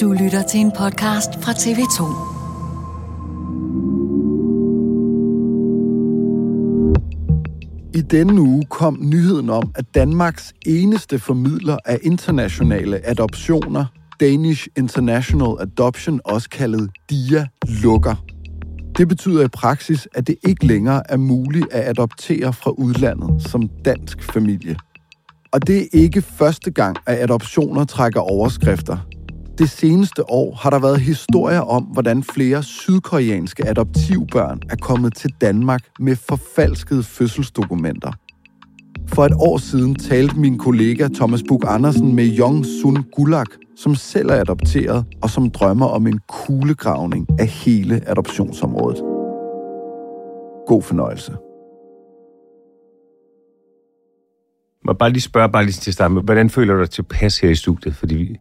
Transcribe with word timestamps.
Du 0.00 0.12
lytter 0.12 0.42
til 0.42 0.60
en 0.60 0.72
podcast 0.78 1.30
fra 1.42 1.52
TV2. 1.52 2.02
I 7.94 8.00
denne 8.00 8.40
uge 8.40 8.64
kom 8.70 8.98
nyheden 9.00 9.50
om, 9.50 9.72
at 9.74 9.84
Danmarks 9.94 10.52
eneste 10.66 11.18
formidler 11.18 11.76
af 11.84 11.98
internationale 12.02 13.06
adoptioner, 13.06 13.84
Danish 14.20 14.68
International 14.76 15.56
Adoption, 15.60 16.20
også 16.24 16.50
kaldet 16.50 16.90
DIA, 17.10 17.46
lukker. 17.82 18.14
Det 18.96 19.08
betyder 19.08 19.44
i 19.44 19.48
praksis, 19.48 20.08
at 20.14 20.26
det 20.26 20.36
ikke 20.48 20.66
længere 20.66 21.02
er 21.08 21.16
muligt 21.16 21.72
at 21.72 21.88
adoptere 21.88 22.52
fra 22.52 22.70
udlandet 22.70 23.42
som 23.42 23.68
dansk 23.84 24.32
familie. 24.32 24.76
Og 25.52 25.66
det 25.66 25.82
er 25.82 25.86
ikke 25.92 26.22
første 26.22 26.70
gang, 26.70 26.96
at 27.06 27.18
adoptioner 27.18 27.84
trækker 27.84 28.20
overskrifter. 28.20 29.11
Det 29.58 29.70
seneste 29.70 30.30
år 30.30 30.54
har 30.54 30.70
der 30.70 30.78
været 30.78 31.00
historier 31.00 31.60
om, 31.60 31.82
hvordan 31.82 32.22
flere 32.22 32.62
sydkoreanske 32.62 33.68
adoptivbørn 33.68 34.60
er 34.70 34.76
kommet 34.76 35.14
til 35.14 35.30
Danmark 35.40 35.80
med 36.00 36.16
forfalskede 36.16 37.02
fødselsdokumenter. 37.02 38.12
For 39.08 39.24
et 39.24 39.32
år 39.34 39.58
siden 39.58 39.94
talte 39.94 40.38
min 40.38 40.58
kollega 40.58 41.08
Thomas 41.14 41.42
Bug 41.48 41.62
Andersen 41.66 42.14
med 42.14 42.24
Jong 42.24 42.66
Sun 42.82 43.04
Gulak, 43.16 43.48
som 43.76 43.94
selv 43.94 44.30
er 44.30 44.40
adopteret 44.40 45.04
og 45.22 45.30
som 45.30 45.50
drømmer 45.50 45.86
om 45.86 46.06
en 46.06 46.20
kuglegravning 46.28 47.26
af 47.38 47.46
hele 47.46 48.02
adoptionsområdet. 48.06 49.02
God 50.66 50.82
fornøjelse. 50.82 51.32
må 54.86 54.92
bare 54.92 55.10
lige 55.10 55.22
spørge, 55.22 55.48
bare 55.48 55.64
lige 55.64 55.72
til 55.72 55.92
start 55.92 56.12
med, 56.12 56.22
hvordan 56.22 56.50
føler 56.50 56.74
du 56.74 56.80
dig 56.80 56.90
tilpas 56.90 57.38
her 57.38 57.50
i 57.50 57.54
studiet? 57.54 57.94
Fordi 57.96 58.14
vi 58.14 58.36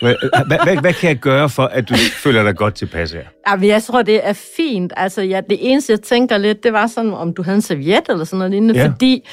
hvad, 0.00 0.14
hvad, 0.46 0.58
hvad, 0.64 0.76
hvad 0.80 0.92
kan 0.92 1.08
jeg 1.08 1.16
gøre 1.18 1.48
for, 1.48 1.62
at 1.62 1.88
du 1.88 1.94
føler 1.94 2.42
dig 2.42 2.56
godt 2.56 2.74
tilpas 2.74 3.12
her? 3.12 3.22
Jamen, 3.48 3.68
jeg 3.68 3.82
tror, 3.82 4.02
det 4.02 4.26
er 4.28 4.32
fint. 4.56 4.92
Altså, 4.96 5.22
ja, 5.22 5.40
det 5.50 5.58
eneste, 5.60 5.92
jeg 5.92 6.00
tænker 6.00 6.38
lidt, 6.38 6.62
det 6.64 6.72
var 6.72 6.86
sådan, 6.86 7.12
om 7.14 7.34
du 7.34 7.42
havde 7.42 7.54
en 7.56 7.62
serviet 7.62 8.02
eller 8.08 8.24
sådan 8.24 8.38
noget 8.38 8.50
lignende, 8.50 8.74
Ja. 8.80 8.86
fordi 8.86 9.28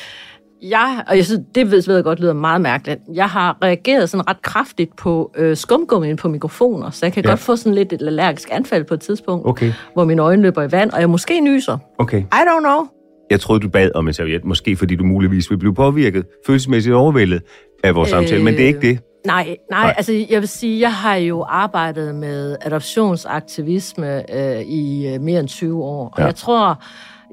jeg, 0.62 1.04
og 1.08 1.18
jeg 1.18 1.26
synes, 1.26 1.42
det 1.56 1.72
ved 1.72 1.84
ved 1.88 1.96
jeg 1.96 2.04
godt 2.04 2.20
lyder 2.20 2.34
meget 2.34 2.62
mærkeligt, 2.62 3.00
jeg 3.14 3.30
har 3.30 3.58
reageret 3.64 4.10
sådan 4.10 4.30
ret 4.30 4.42
kraftigt 4.42 4.96
på 4.98 5.32
øh, 5.38 5.58
skumgummien 5.58 6.16
på 6.18 6.30
mikrofoner, 6.30 6.90
så 6.90 7.06
jeg 7.06 7.14
kan 7.14 7.24
Ja. 7.24 7.30
godt 7.30 7.40
få 7.40 7.56
sådan 7.56 7.74
lidt 7.76 7.94
et 7.94 8.02
allergisk 8.02 8.50
anfald 8.52 8.84
på 8.84 8.94
et 8.94 9.00
tidspunkt, 9.02 9.48
Okay, 9.50 9.72
hvor 9.94 10.06
mine 10.06 10.22
øjne 10.22 10.42
løber 10.42 10.64
i 10.64 10.72
vand, 10.72 10.92
og 10.92 11.00
jeg 11.00 11.10
måske 11.10 11.40
nyser. 11.42 11.78
okay. 12.00 12.20
I 12.22 12.24
don't 12.36 12.60
know. 12.60 12.88
Jeg 13.32 13.40
troede, 13.40 13.60
du 13.62 13.70
bad 13.70 13.90
om 13.96 14.08
en 14.08 14.14
serviet, 14.14 14.46
måske 14.46 14.76
fordi 14.76 14.96
du 14.96 15.04
muligvis 15.04 15.50
vil 15.52 15.58
blive 15.58 15.74
påvirket, 15.76 16.26
følelsesmæssigt 16.48 16.96
overvældet 16.96 17.42
af 17.84 17.96
vores 17.96 18.10
øh... 18.10 18.12
samtale, 18.12 18.44
men 18.44 18.54
det 18.54 18.64
er 18.64 18.68
ikke 18.68 18.82
det. 18.82 19.00
Nej, 19.26 19.58
nej, 19.72 19.84
Nej. 19.84 19.94
altså 19.98 20.26
jeg 20.30 20.40
vil 20.42 20.48
sige, 20.48 20.80
jeg 20.82 20.94
har 20.94 21.16
jo 21.16 21.46
arbejdet 21.48 22.16
med 22.16 22.56
adoptionsaktivisme 22.62 24.36
øh, 24.36 24.62
i 24.62 25.08
øh, 25.14 25.22
mere 25.22 25.40
end 25.40 25.48
20 25.48 25.84
år, 25.84 26.06
og 26.10 26.20
Ja. 26.20 26.26
jeg 26.26 26.36
tror, 26.36 26.84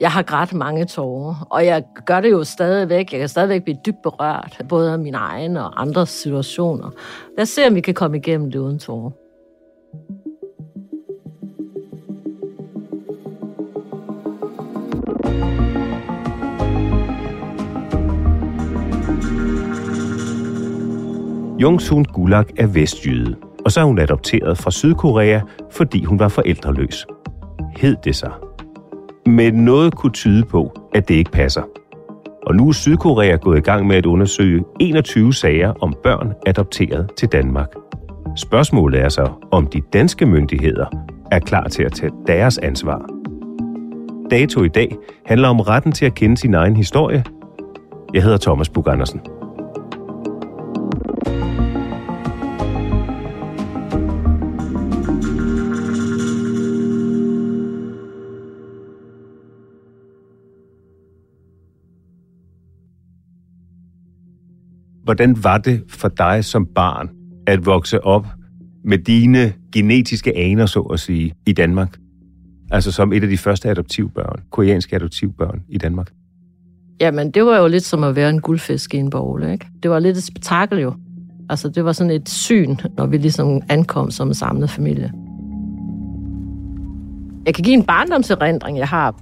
jeg 0.00 0.10
har 0.12 0.22
grædt 0.22 0.52
mange 0.54 0.84
tårer, 0.84 1.46
og 1.50 1.66
jeg 1.66 1.84
gør 2.06 2.20
det 2.20 2.30
jo 2.30 2.44
stadigvæk. 2.44 3.12
Jeg 3.12 3.20
kan 3.20 3.28
stadigvæk 3.28 3.62
blive 3.64 3.76
dybt 3.86 4.02
berørt, 4.02 4.60
både 4.68 4.92
af 4.92 4.98
mine 4.98 5.16
egne 5.18 5.64
og 5.64 5.80
andres 5.82 6.08
situationer. 6.08 6.90
Lad 7.36 7.42
os 7.42 7.48
se, 7.48 7.66
om 7.66 7.74
vi 7.74 7.80
kan 7.80 7.94
komme 7.94 8.16
igennem 8.16 8.50
det 8.50 8.58
uden 8.58 8.78
tårer. 8.78 9.10
Jungsun 21.62 22.04
Gulak 22.04 22.50
er 22.56 22.66
vestjyde, 22.66 23.36
og 23.64 23.72
så 23.72 23.80
er 23.80 23.84
hun 23.84 23.98
adopteret 23.98 24.58
fra 24.58 24.70
Sydkorea, 24.70 25.40
fordi 25.70 26.04
hun 26.04 26.18
var 26.18 26.28
forældreløs. 26.28 27.06
Hed 27.76 27.96
det 28.04 28.16
sig. 28.16 28.30
Men 29.26 29.54
noget 29.54 29.94
kunne 29.94 30.12
tyde 30.12 30.44
på, 30.44 30.72
at 30.94 31.08
det 31.08 31.14
ikke 31.14 31.30
passer. 31.30 31.62
Og 32.46 32.54
nu 32.54 32.68
er 32.68 32.72
Sydkorea 32.72 33.36
gået 33.36 33.58
i 33.58 33.60
gang 33.60 33.86
med 33.86 33.96
at 33.96 34.06
undersøge 34.06 34.64
21 34.80 35.34
sager 35.34 35.72
om 35.80 35.94
børn 36.02 36.32
adopteret 36.46 37.10
til 37.16 37.28
Danmark. 37.28 37.74
Spørgsmålet 38.36 39.00
er 39.00 39.08
så, 39.08 39.30
om 39.50 39.66
de 39.66 39.80
danske 39.92 40.26
myndigheder 40.26 40.86
er 41.30 41.38
klar 41.38 41.68
til 41.68 41.82
at 41.82 41.92
tage 41.92 42.12
deres 42.26 42.58
ansvar. 42.58 43.10
Dato 44.30 44.62
i 44.62 44.68
dag 44.68 44.96
handler 45.26 45.48
om 45.48 45.60
retten 45.60 45.92
til 45.92 46.06
at 46.06 46.14
kende 46.14 46.36
sin 46.36 46.54
egen 46.54 46.76
historie. 46.76 47.24
Jeg 48.14 48.22
hedder 48.22 48.38
Thomas 48.38 48.68
Bug 48.68 48.88
Andersen. 48.88 49.20
Hvordan 65.12 65.44
var 65.44 65.58
det 65.58 65.82
for 65.88 66.08
dig 66.08 66.44
som 66.44 66.66
barn 66.66 67.10
at 67.46 67.66
vokse 67.66 68.04
op 68.04 68.26
med 68.84 68.98
dine 68.98 69.52
genetiske 69.72 70.36
aner, 70.36 70.66
så 70.66 70.80
at 70.80 71.00
sige, 71.00 71.34
i 71.46 71.52
Danmark? 71.52 71.96
Altså 72.70 72.92
som 72.92 73.12
et 73.12 73.22
af 73.22 73.28
de 73.28 73.38
første 73.38 73.68
adoptivbørn, 73.68 74.40
koreanske 74.50 74.96
adoptivbørn 74.96 75.62
i 75.68 75.78
Danmark. 75.78 76.10
Jamen, 77.00 77.30
det 77.30 77.44
var 77.44 77.58
jo 77.58 77.66
lidt 77.66 77.84
som 77.84 78.04
at 78.04 78.16
være 78.16 78.30
en 78.30 78.40
guldfisk 78.40 78.94
i 78.94 78.96
en 78.96 79.10
bowl, 79.10 79.44
ikke? 79.52 79.66
Det 79.82 79.90
var 79.90 79.98
lidt 79.98 80.16
et 80.16 80.22
spektakel 80.22 80.78
jo. 80.78 80.94
Altså, 81.50 81.68
det 81.68 81.84
var 81.84 81.92
sådan 81.92 82.10
et 82.10 82.28
syn, 82.28 82.76
når 82.96 83.06
vi 83.06 83.16
ligesom 83.16 83.62
ankom 83.68 84.10
som 84.10 84.28
en 84.28 84.34
samlet 84.34 84.70
familie. 84.70 85.12
Jeg 87.46 87.54
kan 87.54 87.64
give 87.64 87.74
en 87.74 87.84
barndomserindring, 87.84 88.78
jeg 88.78 88.88
har. 88.88 89.20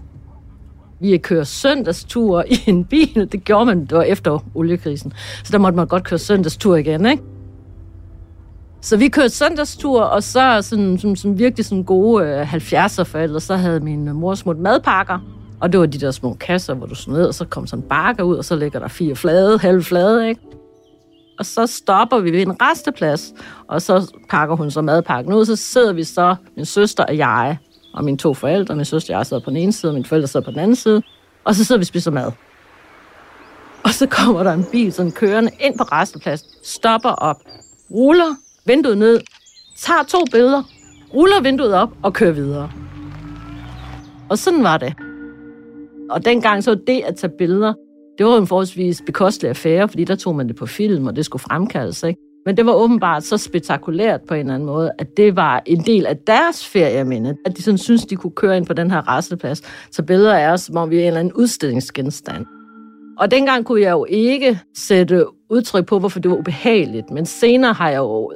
Vi 1.00 1.19
kører 1.19 1.44
søndagstur 1.44 2.44
i 2.47 2.61
en 2.67 2.85
bil. 2.85 3.29
Det 3.32 3.44
gjorde 3.44 3.67
man, 3.67 3.81
det 3.81 3.93
var 3.93 4.02
efter 4.02 4.38
oliekrisen. 4.55 5.12
Så 5.44 5.52
der 5.52 5.58
måtte 5.58 5.76
man 5.76 5.87
godt 5.87 6.05
køre 6.05 6.19
søndagstur 6.19 6.76
igen, 6.76 7.06
ikke? 7.06 7.23
Så 8.81 8.97
vi 8.97 9.08
kørte 9.08 9.29
søndagstur, 9.29 10.02
og 10.02 10.23
så 10.23 10.58
sådan, 10.62 10.99
som, 10.99 11.17
som 11.17 11.38
virkelig 11.38 11.64
sådan 11.64 11.85
gode 11.85 12.25
øh, 12.25 12.55
70'er 12.55 13.02
forældre, 13.02 13.41
så 13.41 13.56
havde 13.56 13.81
min 13.81 14.08
øh, 14.08 14.14
mor 14.14 14.35
smurt 14.35 14.58
madpakker. 14.58 15.19
Og 15.61 15.73
det 15.73 15.81
var 15.81 15.87
de 15.87 15.99
der 15.99 16.11
små 16.11 16.35
kasser, 16.35 16.75
hvor 16.75 16.87
du 16.87 16.94
sådan 16.94 17.14
ned, 17.14 17.25
og 17.25 17.35
så 17.35 17.44
kom 17.44 17.67
sådan 17.67 17.82
en 17.82 17.88
bakker 17.88 18.25
ud, 18.25 18.37
og 18.37 18.44
så 18.44 18.56
ligger 18.56 18.79
der 18.79 18.88
fire 18.88 19.17
flade, 19.17 19.58
halve 19.58 19.82
flade, 19.82 20.29
ikke? 20.29 20.41
Og 21.38 21.47
så 21.47 21.67
stopper 21.67 22.19
vi 22.19 22.32
ved 22.32 22.43
en 22.43 22.62
resteplads, 22.62 23.32
og 23.69 23.82
så 23.82 24.12
pakker 24.31 24.56
hun 24.56 24.70
så 24.70 24.82
madpakken 24.82 25.32
ud, 25.32 25.44
så 25.44 25.56
sidder 25.56 25.93
vi 25.93 26.05
så, 26.05 26.37
min 26.56 26.64
søster 26.64 27.05
og 27.05 27.17
jeg, 27.17 27.58
og 27.94 28.04
mine 28.04 28.16
to 28.16 28.34
forældre, 28.34 28.76
min 28.76 28.84
søster 28.84 29.14
og 29.14 29.19
jeg 29.19 29.26
sidder 29.26 29.42
på 29.42 29.50
den 29.50 29.56
ene 29.56 29.72
side, 29.72 29.90
og 29.90 29.94
mine 29.94 30.04
forældre 30.04 30.28
sidder 30.28 30.44
på 30.44 30.50
den 30.50 30.58
anden 30.58 30.76
side, 30.76 31.02
og 31.44 31.54
så 31.54 31.64
sidder 31.64 31.78
vi 31.78 31.82
og 31.82 31.87
spiser 31.87 32.10
mad. 32.10 32.32
Og 33.84 33.90
så 33.90 34.06
kommer 34.06 34.42
der 34.42 34.52
en 34.52 34.66
bil 34.72 34.92
sådan 34.92 35.12
kørende 35.12 35.50
ind 35.60 35.78
på 35.78 35.84
restepladsen, 35.84 36.48
stopper 36.62 37.08
op, 37.08 37.37
ruller 37.90 38.34
vinduet 38.66 38.98
ned, 38.98 39.20
tager 39.76 40.02
to 40.02 40.19
billeder, 40.32 40.62
ruller 41.14 41.40
vinduet 41.42 41.75
op 41.75 41.90
og 42.02 42.12
kører 42.12 42.32
videre. 42.32 42.70
Og 44.31 44.38
sådan 44.38 44.62
var 44.62 44.76
det. 44.76 44.94
Og 46.10 46.25
dengang 46.25 46.64
så 46.64 46.75
det 46.87 47.02
at 47.06 47.16
tage 47.16 47.32
billeder, 47.38 47.75
det 48.19 48.26
var 48.26 48.38
en 48.38 48.46
forholdsvis 48.46 49.02
bekostelig 49.06 49.48
affære, 49.48 49.88
fordi 49.88 50.04
der 50.04 50.16
tog 50.16 50.37
man 50.37 50.48
det 50.48 50.56
på 50.56 50.66
film, 50.66 51.06
og 51.06 51.16
det 51.16 51.25
skulle 51.25 51.42
fremkaldes. 51.42 52.02
Ikke? 52.02 52.20
Men 52.46 52.56
det 52.56 52.66
var 52.66 52.72
åbenbart 52.72 53.25
så 53.25 53.37
spektakulært 53.37 54.20
på 54.28 54.34
en 54.34 54.40
eller 54.40 54.54
anden 54.54 54.66
måde, 54.66 54.92
at 54.98 55.16
det 55.16 55.37
var 55.37 55.62
en 55.66 55.81
del 55.81 56.06
af 56.06 56.16
deres 56.16 56.66
ferieminde, 56.66 57.37
at 57.46 57.56
de 57.56 57.62
sådan 57.62 57.78
synes, 57.78 58.06
de 58.06 58.16
kunne 58.16 58.31
køre 58.31 58.56
ind 58.56 58.66
på 58.66 58.72
den 58.72 58.90
her 58.90 59.16
resteplads, 59.16 59.62
så 59.90 60.02
billeder 60.02 60.34
er 60.34 60.52
os, 60.52 60.60
som 60.60 60.76
om 60.76 60.90
vi 60.90 60.96
er 60.96 61.00
en 61.00 61.06
eller 61.06 61.20
anden 61.20 61.34
udstillingsgenstand. 61.34 62.46
Og 63.19 63.31
dengang 63.31 63.64
kunne 63.64 63.81
jeg 63.81 63.90
jo 63.90 64.06
ikke 64.08 64.60
sætte 64.76 65.25
udtryk 65.50 65.87
på, 65.87 65.98
hvorfor 65.98 66.20
det 66.20 66.31
var 66.31 66.37
ubehageligt, 66.37 67.10
men 67.10 67.26
senere 67.26 67.72
har 67.72 67.90
jeg 67.90 67.98
jo 67.98 68.32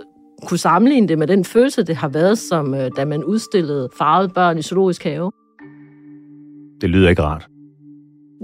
kunne 0.46 0.58
sammenligne 0.58 1.08
det 1.08 1.18
med 1.18 1.26
den 1.26 1.44
følelse, 1.44 1.82
det 1.82 1.96
har 1.96 2.08
været, 2.08 2.38
som 2.38 2.74
øh, 2.74 2.90
da 2.96 3.04
man 3.04 3.24
udstillede 3.24 3.88
farvede 3.98 4.28
børn 4.28 4.58
i 4.58 4.62
zoologisk 4.62 5.04
have. 5.04 5.32
Det 6.80 6.90
lyder 6.90 7.08
ikke 7.08 7.22
rart. 7.22 7.48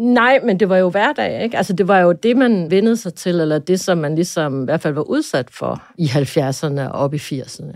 Nej, 0.01 0.41
men 0.45 0.61
det 0.61 0.69
var 0.69 0.77
jo 0.77 0.91
hverdag, 0.91 1.43
ikke? 1.43 1.57
Altså, 1.57 1.73
det 1.73 1.89
var 1.89 1.99
jo 1.99 2.13
det, 2.13 2.37
man 2.37 2.71
vendede 2.71 2.97
sig 2.97 3.15
til, 3.15 3.41
eller 3.41 3.59
det, 3.59 3.81
som 3.81 3.99
man 3.99 4.15
ligesom 4.15 4.63
i 4.63 4.65
hvert 4.65 4.81
fald 4.81 4.95
var 4.95 5.11
udsat 5.11 5.49
for 5.51 5.83
i 5.99 6.05
70'erne 6.05 6.81
og 6.81 7.01
op 7.01 7.15
i 7.15 7.17
80'erne. 7.17 7.73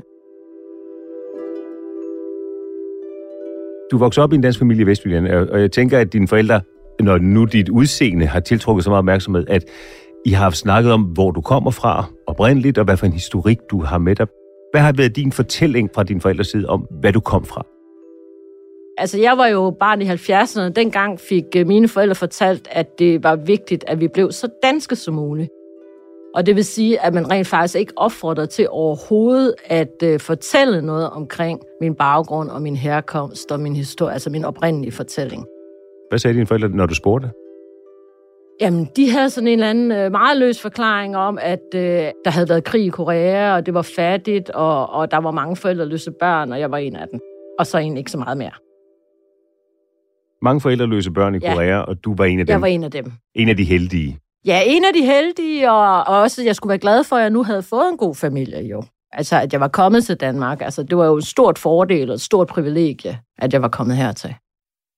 Du 3.90 3.98
voksede 3.98 4.24
op 4.24 4.32
i 4.32 4.36
en 4.36 4.42
dansk 4.42 4.58
familie 4.58 4.82
i 4.82 4.86
Vestjylland, 4.86 5.26
og 5.26 5.60
jeg 5.60 5.72
tænker, 5.72 5.98
at 5.98 6.12
dine 6.12 6.28
forældre, 6.28 6.60
når 7.00 7.18
nu 7.18 7.44
dit 7.44 7.68
udseende 7.68 8.26
har 8.26 8.40
tiltrukket 8.40 8.84
så 8.84 8.90
meget 8.90 8.98
opmærksomhed, 8.98 9.44
at 9.48 9.64
I 10.24 10.30
har 10.30 10.50
snakket 10.50 10.92
om, 10.92 11.02
hvor 11.02 11.30
du 11.30 11.40
kommer 11.40 11.70
fra 11.70 12.04
oprindeligt, 12.26 12.78
og 12.78 12.84
hvad 12.84 12.96
for 12.96 13.06
en 13.06 13.12
historik 13.12 13.58
du 13.70 13.82
har 13.82 13.98
med 13.98 14.16
dig. 14.16 14.26
Hvad 14.72 14.80
har 14.80 14.92
været 14.92 15.16
din 15.16 15.32
fortælling 15.32 15.90
fra 15.94 16.02
din 16.02 16.20
forældres 16.20 16.46
side 16.46 16.66
om, 16.66 16.86
hvad 17.00 17.12
du 17.12 17.20
kom 17.20 17.44
fra? 17.44 17.66
Altså, 18.98 19.18
jeg 19.18 19.38
var 19.38 19.46
jo 19.46 19.70
barn 19.70 20.02
i 20.02 20.04
70'erne, 20.04 20.60
og 20.60 20.76
dengang 20.76 21.20
fik 21.20 21.44
øh, 21.56 21.66
mine 21.66 21.88
forældre 21.88 22.14
fortalt, 22.14 22.68
at 22.70 22.98
det 22.98 23.24
var 23.24 23.36
vigtigt, 23.36 23.84
at 23.86 24.00
vi 24.00 24.08
blev 24.08 24.32
så 24.32 24.48
danske 24.62 24.96
som 24.96 25.14
muligt. 25.14 25.48
Og 26.34 26.46
det 26.46 26.56
vil 26.56 26.64
sige, 26.64 27.00
at 27.00 27.14
man 27.14 27.30
rent 27.30 27.46
faktisk 27.46 27.76
ikke 27.76 27.92
opfordrede 27.96 28.46
til 28.46 28.68
overhovedet 28.70 29.54
at 29.64 30.02
uh, 30.04 30.20
fortælle 30.20 30.82
noget 30.82 31.10
omkring 31.10 31.60
min 31.80 31.94
baggrund 31.94 32.50
og 32.50 32.62
min 32.62 32.76
herkomst 32.76 33.52
og 33.52 33.60
min 33.60 33.76
historie, 33.76 34.12
altså 34.12 34.30
min 34.30 34.44
oprindelige 34.44 34.92
fortælling. 34.92 35.46
Hvad 36.08 36.18
sagde 36.18 36.34
dine 36.34 36.46
forældre, 36.46 36.68
når 36.68 36.86
du 36.86 36.94
spurgte? 36.94 37.30
Jamen, 38.60 38.88
de 38.96 39.10
havde 39.10 39.30
sådan 39.30 39.48
en 39.48 39.52
eller 39.52 39.70
anden 39.70 40.06
uh, 40.06 40.12
meget 40.12 40.38
løs 40.38 40.60
forklaring 40.60 41.16
om, 41.16 41.38
at 41.42 41.64
uh, 41.74 41.80
der 42.24 42.30
havde 42.30 42.48
været 42.48 42.64
krig 42.64 42.84
i 42.84 42.88
Korea, 42.88 43.54
og 43.54 43.66
det 43.66 43.74
var 43.74 43.82
fattigt, 43.82 44.50
og, 44.50 44.90
og 44.90 45.10
der 45.10 45.18
var 45.18 45.30
mange 45.30 45.56
forældreløse 45.56 46.10
børn, 46.10 46.52
og 46.52 46.60
jeg 46.60 46.70
var 46.70 46.78
en 46.78 46.96
af 46.96 47.08
dem. 47.08 47.20
Og 47.58 47.66
så 47.66 47.78
egentlig 47.78 47.98
ikke 47.98 48.10
så 48.10 48.18
meget 48.18 48.38
mere. 48.38 48.63
Mange 50.44 50.60
forældreløse 50.60 51.10
børn 51.10 51.34
i 51.34 51.38
Ja. 51.42 51.54
Korea, 51.54 51.78
og 51.78 52.04
du 52.04 52.14
var 52.14 52.24
en 52.24 52.40
af 52.40 52.46
dem. 52.46 52.52
Jeg 52.52 52.60
var 52.60 52.66
en 52.66 52.84
af 52.84 52.90
dem. 52.90 53.12
En 53.34 53.48
af 53.48 53.56
de 53.56 53.64
heldige. 53.64 54.18
Ja, 54.46 54.60
en 54.66 54.84
af 54.84 54.90
de 54.94 55.06
heldige, 55.06 55.72
og, 55.72 55.98
og 56.06 56.20
også, 56.20 56.42
jeg 56.42 56.56
skulle 56.56 56.68
være 56.68 56.78
glad 56.78 57.04
for, 57.04 57.16
at 57.16 57.22
jeg 57.22 57.30
nu 57.30 57.42
havde 57.42 57.62
fået 57.62 57.88
en 57.92 57.96
god 57.96 58.14
familie, 58.14 58.60
jo. 58.62 58.82
Altså, 59.12 59.40
at 59.40 59.52
jeg 59.52 59.60
var 59.60 59.68
kommet 59.68 60.04
til 60.04 60.16
Danmark. 60.16 60.62
Altså, 60.62 60.82
det 60.82 60.98
var 60.98 61.06
jo 61.06 61.16
et 61.16 61.26
stort 61.26 61.58
fordel 61.58 62.10
og 62.10 62.14
et 62.14 62.20
stort 62.20 62.46
privilegie, 62.46 63.18
at 63.38 63.52
jeg 63.52 63.62
var 63.62 63.68
kommet 63.68 63.96
hertil. 63.96 64.34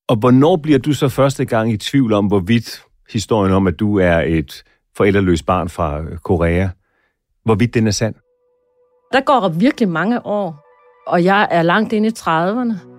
Og 0.08 0.16
hvornår 0.16 0.56
bliver 0.56 0.78
du 0.78 0.92
så 0.92 1.08
første 1.08 1.44
gang 1.44 1.72
i 1.72 1.76
tvivl 1.76 2.12
om, 2.12 2.26
hvorvidt 2.26 2.82
historien 3.12 3.52
om, 3.52 3.66
at 3.66 3.78
du 3.80 3.98
er 3.98 4.18
et 4.18 4.62
forældreløst 4.96 5.46
barn 5.46 5.68
fra 5.68 6.00
øh, 6.00 6.18
Korea, 6.18 6.68
hvorvidt 7.44 7.74
den 7.74 7.86
er 7.86 7.90
sand? 7.90 8.14
Der 9.12 9.20
går 9.20 9.48
virkelig 9.48 9.88
mange 9.88 10.26
år, 10.26 10.64
og 11.06 11.24
jeg 11.24 11.48
er 11.50 11.62
langt 11.62 11.92
inde 11.92 12.08
i 12.08 12.12
30'erne. 12.18 12.95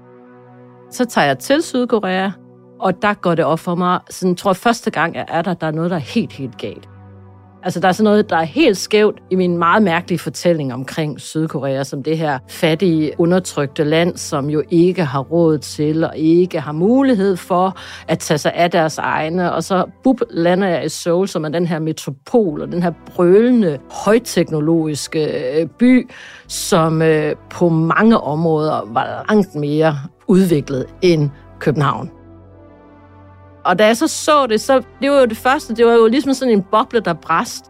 Så 0.92 1.06
tager 1.06 1.28
jeg 1.28 1.40
til 1.40 1.62
Sydkorea, 1.64 2.30
og 2.80 3.02
der 3.02 3.14
går 3.14 3.36
det 3.36 3.46
op 3.46 3.60
for 3.60 3.76
mig, 3.76 4.00
sådan 4.10 4.36
tror 4.36 4.52
jeg 4.52 4.56
første 4.56 4.92
gang, 4.92 5.16
jeg 5.16 5.26
er 5.28 5.42
der, 5.42 5.54
der 5.54 5.68
er 5.68 5.72
noget, 5.72 5.92
der 5.92 5.98
er 5.98 6.02
helt, 6.02 6.34
helt 6.34 6.58
galt. 6.58 6.90
Altså, 7.64 7.80
der 7.80 7.88
er 7.88 7.92
sådan 7.92 8.04
noget, 8.04 8.30
der 8.30 8.38
er 8.38 8.44
helt 8.44 8.78
skævt 8.78 9.20
i 9.32 9.36
min 9.36 9.58
meget 9.58 9.84
mærkelige 9.84 10.20
fortælling 10.20 10.74
omkring 10.74 11.22
Sydkorea, 11.22 11.84
som 11.84 12.04
det 12.04 12.18
her 12.18 12.40
fattige, 12.50 13.12
undertrykte 13.18 13.84
land, 13.84 14.18
som 14.18 14.50
jo 14.50 14.64
ikke 14.70 15.04
har 15.04 15.20
råd 15.20 15.58
til 15.58 16.04
og 16.04 16.18
ikke 16.18 16.60
har 16.60 16.72
mulighed 16.72 17.38
for 17.38 17.78
at 18.08 18.20
tage 18.20 18.38
sig 18.38 18.54
af 18.54 18.72
deres 18.72 18.98
egne. 18.98 19.54
Og 19.54 19.64
så 19.64 19.86
bup, 20.04 20.22
lander 20.30 20.68
jeg 20.68 20.86
i 20.86 20.90
Seoul, 20.90 21.28
som 21.28 21.46
er 21.46 21.50
den 21.50 21.68
her 21.68 21.80
metropol 21.80 22.62
og 22.62 22.72
den 22.72 22.84
her 22.84 22.92
brølende, 23.06 23.80
højteknologiske 23.92 25.60
øh, 25.60 25.68
by, 25.68 26.10
som 26.48 27.02
øh, 27.02 27.36
på 27.50 27.70
mange 27.70 28.18
områder 28.18 28.90
var 28.94 29.26
langt 29.30 29.56
mere 29.56 29.98
udviklet 30.28 30.86
end 31.02 31.30
København. 31.60 32.12
Og 33.66 33.80
da 33.80 33.86
jeg 33.86 33.98
så 33.98 34.08
så 34.08 34.48
det, 34.48 34.62
så 34.62 34.82
det 35.02 35.12
var 35.12 35.20
jo 35.20 35.26
det 35.26 35.38
første, 35.38 35.76
det 35.76 35.86
var 35.86 35.94
jo 35.94 36.08
ligesom 36.08 36.34
sådan 36.34 36.54
en 36.54 36.62
boble, 36.72 37.00
der 37.00 37.14
brast. 37.14 37.66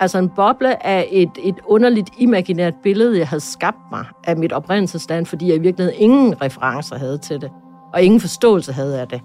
Altså 0.00 0.18
en 0.18 0.28
boble 0.28 0.86
af 0.86 1.08
et, 1.10 1.30
et 1.44 1.54
underligt 1.66 2.08
imaginært 2.18 2.74
billede, 2.82 3.18
jeg 3.18 3.28
havde 3.28 3.40
skabt 3.40 3.90
mig 3.90 4.04
af 4.24 4.36
mit 4.36 4.52
oprindelsesland, 4.52 5.26
fordi 5.26 5.48
jeg 5.48 5.56
i 5.56 5.58
virkeligheden 5.58 6.00
ingen 6.00 6.42
referencer 6.42 6.98
havde 6.98 7.18
til 7.18 7.40
det, 7.40 7.50
og 7.94 8.02
ingen 8.02 8.20
forståelse 8.20 8.72
havde 8.72 9.00
af 9.00 9.08
det. 9.08 9.20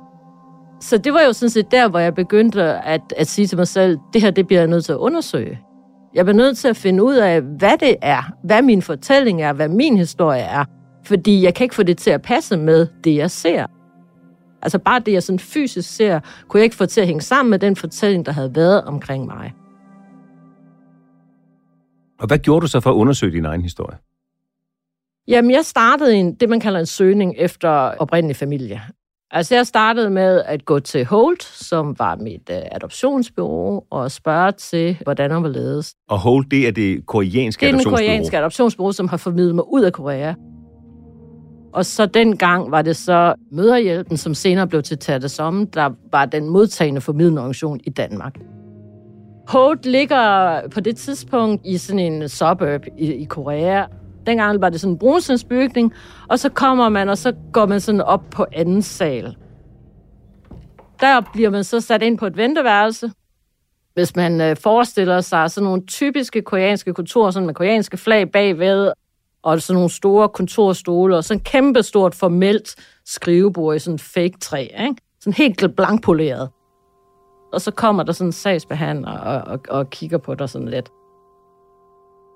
Så 0.81 0.97
det 0.97 1.13
var 1.13 1.21
jo 1.21 1.33
sådan 1.33 1.49
set 1.49 1.71
der, 1.71 1.89
hvor 1.89 1.99
jeg 1.99 2.15
begyndte 2.15 2.63
at, 2.63 3.01
at 3.17 3.27
sige 3.27 3.47
til 3.47 3.57
mig 3.57 3.67
selv, 3.67 3.97
det 4.13 4.21
her, 4.21 4.31
det 4.31 4.47
bliver 4.47 4.59
jeg 4.61 4.67
nødt 4.67 4.85
til 4.85 4.91
at 4.91 4.97
undersøge. 4.97 5.59
Jeg 6.13 6.25
bliver 6.25 6.37
nødt 6.37 6.57
til 6.57 6.67
at 6.67 6.77
finde 6.77 7.03
ud 7.03 7.15
af, 7.15 7.41
hvad 7.41 7.77
det 7.79 7.95
er, 8.01 8.31
hvad 8.43 8.61
min 8.61 8.81
fortælling 8.81 9.41
er, 9.41 9.53
hvad 9.53 9.69
min 9.69 9.97
historie 9.97 10.41
er, 10.41 10.65
fordi 11.07 11.43
jeg 11.43 11.53
kan 11.53 11.65
ikke 11.65 11.75
få 11.75 11.83
det 11.83 11.97
til 11.97 12.09
at 12.11 12.21
passe 12.21 12.57
med 12.57 12.87
det, 13.03 13.15
jeg 13.15 13.31
ser. 13.31 13.65
Altså 14.61 14.79
bare 14.79 14.99
det, 14.99 15.11
jeg 15.13 15.23
sådan 15.23 15.39
fysisk 15.39 15.95
ser, 15.95 16.19
kunne 16.47 16.59
jeg 16.59 16.63
ikke 16.63 16.75
få 16.75 16.85
til 16.85 17.01
at 17.01 17.07
hænge 17.07 17.21
sammen 17.21 17.49
med 17.49 17.59
den 17.59 17.75
fortælling, 17.75 18.25
der 18.25 18.31
havde 18.31 18.55
været 18.55 18.83
omkring 18.83 19.25
mig. 19.25 19.53
Og 22.19 22.27
hvad 22.27 22.37
gjorde 22.39 22.61
du 22.61 22.67
så 22.67 22.79
for 22.79 22.89
at 22.89 22.95
undersøge 22.95 23.31
din 23.31 23.45
egen 23.45 23.61
historie? 23.61 23.97
Jamen, 25.27 25.51
jeg 25.51 25.65
startede 25.65 26.15
en, 26.15 26.33
det, 26.35 26.49
man 26.49 26.59
kalder 26.59 26.79
en 26.79 26.85
søgning 26.85 27.35
efter 27.37 27.69
oprindelig 27.69 28.35
familie. 28.35 28.81
Altså, 29.31 29.55
jeg 29.55 29.67
startede 29.67 30.09
med 30.09 30.41
at 30.45 30.65
gå 30.65 30.79
til 30.79 31.05
Holt, 31.05 31.43
som 31.43 31.99
var 31.99 32.15
mit 32.15 32.49
uh, 32.49 32.55
adoptionsbureau, 32.71 33.83
og 33.89 34.11
spørge 34.11 34.51
til, 34.51 34.97
hvordan 35.03 35.31
og 35.31 35.39
hvorledes. 35.39 35.93
Og 36.09 36.19
Hold, 36.19 36.49
det 36.49 36.67
er 36.67 36.71
det 36.71 37.05
koreanske 37.05 37.61
Det 37.61 37.67
er 37.67 37.71
den 37.71 37.79
adoptionsbureau. 37.79 38.07
koreanske 38.07 38.37
adoptionsbureau, 38.37 38.91
som 38.91 39.07
har 39.07 39.17
formidlet 39.17 39.55
mig 39.55 39.73
ud 39.73 39.81
af 39.83 39.93
Korea. 39.93 40.33
Og 41.77 41.85
så 41.85 42.05
dengang 42.05 42.71
var 42.71 42.81
det 42.81 42.95
så 42.95 43.33
Møderhjælpen, 43.51 44.17
som 44.17 44.33
senere 44.33 44.67
blev 44.67 44.83
til 44.83 44.97
Tatesom, 44.97 45.67
der 45.67 45.89
var 46.11 46.25
den 46.25 46.49
modtagende 46.49 47.01
formidlende 47.01 47.41
organisation 47.41 47.79
i 47.83 47.89
Danmark. 47.89 48.35
Holt 49.47 49.85
ligger 49.85 50.61
på 50.69 50.79
det 50.79 50.97
tidspunkt 50.97 51.61
i 51.65 51.77
sådan 51.77 51.99
en 51.99 52.29
suburb 52.29 52.85
i, 52.97 53.13
i 53.13 53.23
Korea. 53.23 53.85
Dengang 54.25 54.61
var 54.61 54.69
det 54.69 54.81
sådan 54.81 54.93
en 54.93 54.99
brunstensbygning, 54.99 55.93
og 56.27 56.39
så 56.39 56.49
kommer 56.49 56.89
man, 56.89 57.09
og 57.09 57.17
så 57.17 57.33
går 57.53 57.65
man 57.65 57.79
sådan 57.79 58.01
op 58.01 58.23
på 58.31 58.45
anden 58.53 58.81
sal. 58.81 59.35
Der 61.01 61.21
bliver 61.33 61.49
man 61.49 61.63
så 61.63 61.81
sat 61.81 62.01
ind 62.01 62.17
på 62.17 62.25
et 62.25 62.37
venteværelse. 62.37 63.11
Hvis 63.93 64.15
man 64.15 64.41
øh, 64.41 64.55
forestiller 64.55 65.21
sig 65.21 65.51
sådan 65.51 65.65
nogle 65.65 65.85
typiske 65.85 66.41
koreanske 66.41 66.93
kulturer, 66.93 67.31
sådan 67.31 67.45
med 67.45 67.55
koreanske 67.55 67.97
flag 67.97 68.31
bagved, 68.31 68.91
og 69.47 69.61
sådan 69.61 69.75
nogle 69.75 69.89
store 69.89 70.29
kontorstole, 70.29 71.17
og 71.17 71.23
sådan 71.23 71.39
et 71.39 71.43
kæmpe 71.43 71.83
stort 71.83 72.15
formelt 72.15 72.75
skrivebord 73.05 73.75
i 73.75 73.79
sådan 73.79 73.99
fake 73.99 74.39
træ, 74.41 74.61
ikke? 74.61 74.95
Sådan 75.19 75.33
helt 75.33 75.75
blankpoleret. 75.75 76.49
Og 77.53 77.61
så 77.61 77.71
kommer 77.71 78.03
der 78.03 78.13
sådan 78.13 78.27
en 78.27 78.31
sagsbehandler 78.31 79.11
og, 79.11 79.41
og, 79.51 79.59
og 79.69 79.89
kigger 79.89 80.17
på 80.17 80.35
dig 80.35 80.49
sådan 80.49 80.67
lidt. 80.67 80.89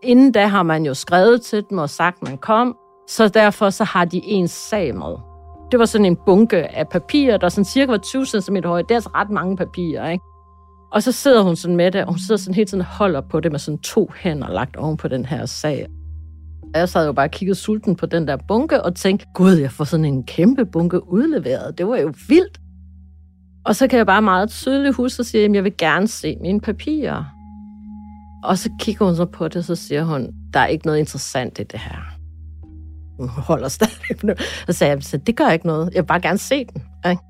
Inden 0.03 0.31
da 0.31 0.47
har 0.47 0.63
man 0.63 0.85
jo 0.85 0.93
skrevet 0.93 1.41
til 1.41 1.63
dem 1.69 1.77
og 1.77 1.89
sagt, 1.89 2.23
man 2.23 2.37
kom, 2.37 2.77
så 3.07 3.27
derfor 3.27 3.69
så 3.69 3.83
har 3.83 4.05
de 4.05 4.21
en 4.23 4.47
sag 4.47 4.95
med. 4.95 5.15
Det 5.71 5.79
var 5.79 5.85
sådan 5.85 6.05
en 6.05 6.17
bunke 6.25 6.77
af 6.77 6.89
papirer, 6.89 7.37
der 7.37 7.49
sådan 7.49 7.65
cirka 7.65 7.91
var 7.91 7.97
20 7.97 8.25
cm 8.25 8.55
høje. 8.65 8.83
Det 8.83 8.91
er 8.91 8.95
altså 8.95 9.09
ret 9.15 9.29
mange 9.29 9.57
papirer, 9.57 10.09
ikke? 10.09 10.23
Og 10.91 11.03
så 11.03 11.11
sidder 11.11 11.41
hun 11.41 11.55
sådan 11.55 11.77
med 11.77 11.91
det, 11.91 12.01
og 12.01 12.07
hun 12.07 12.19
sidder 12.19 12.41
sådan 12.41 12.55
helt 12.55 12.69
sådan 12.69 12.81
og 12.81 12.87
holder 12.87 13.21
på 13.21 13.39
det 13.39 13.51
med 13.51 13.59
sådan 13.59 13.77
to 13.77 14.11
hænder 14.15 14.49
lagt 14.49 14.75
oven 14.75 14.97
på 14.97 15.07
den 15.07 15.25
her 15.25 15.45
sag. 15.45 15.87
Og 16.73 16.79
Jeg 16.79 16.89
sad 16.89 17.05
jo 17.05 17.13
bare 17.13 17.25
og 17.25 17.31
kiggede 17.31 17.55
sulten 17.55 17.95
på 17.95 18.05
den 18.05 18.27
der 18.27 18.37
bunke 18.47 18.83
og 18.83 18.95
tænkte, 18.95 19.25
gud, 19.33 19.53
jeg 19.53 19.71
får 19.71 19.83
sådan 19.83 20.05
en 20.05 20.23
kæmpe 20.23 20.65
bunke 20.65 21.11
udleveret. 21.11 21.77
Det 21.77 21.87
var 21.87 21.97
jo 21.97 22.13
vildt. 22.27 22.61
Og 23.65 23.75
så 23.75 23.87
kan 23.87 23.97
jeg 23.97 24.05
bare 24.05 24.21
meget 24.21 24.49
tydeligt 24.49 24.95
huske 24.95 25.19
at 25.19 25.25
sige, 25.25 25.45
at 25.45 25.53
jeg 25.53 25.63
vil 25.63 25.77
gerne 25.77 26.07
se 26.07 26.37
mine 26.41 26.61
papirer. 26.61 27.23
Og 28.43 28.57
så 28.57 28.69
kigger 28.79 29.05
hun 29.05 29.15
så 29.15 29.25
på 29.25 29.47
det, 29.47 29.55
og 29.55 29.63
så 29.63 29.75
siger 29.75 30.03
hun, 30.03 30.29
der 30.53 30.59
er 30.59 30.67
ikke 30.67 30.85
noget 30.85 30.99
interessant 30.99 31.59
i 31.59 31.63
det 31.63 31.79
her. 31.79 32.17
Hun 33.19 33.29
holder 33.29 33.67
stadig 33.67 34.17
på 34.21 34.27
Og 34.27 34.73
Så 34.73 34.73
sagde 34.73 34.93
jeg, 34.93 35.03
så 35.03 35.17
det 35.17 35.35
gør 35.35 35.49
ikke 35.49 35.67
noget. 35.67 35.93
Jeg 35.93 36.03
vil 36.03 36.07
bare 36.07 36.21
gerne 36.21 36.37
se 36.37 36.65
den. 36.65 36.81
Ikke? 37.11 37.21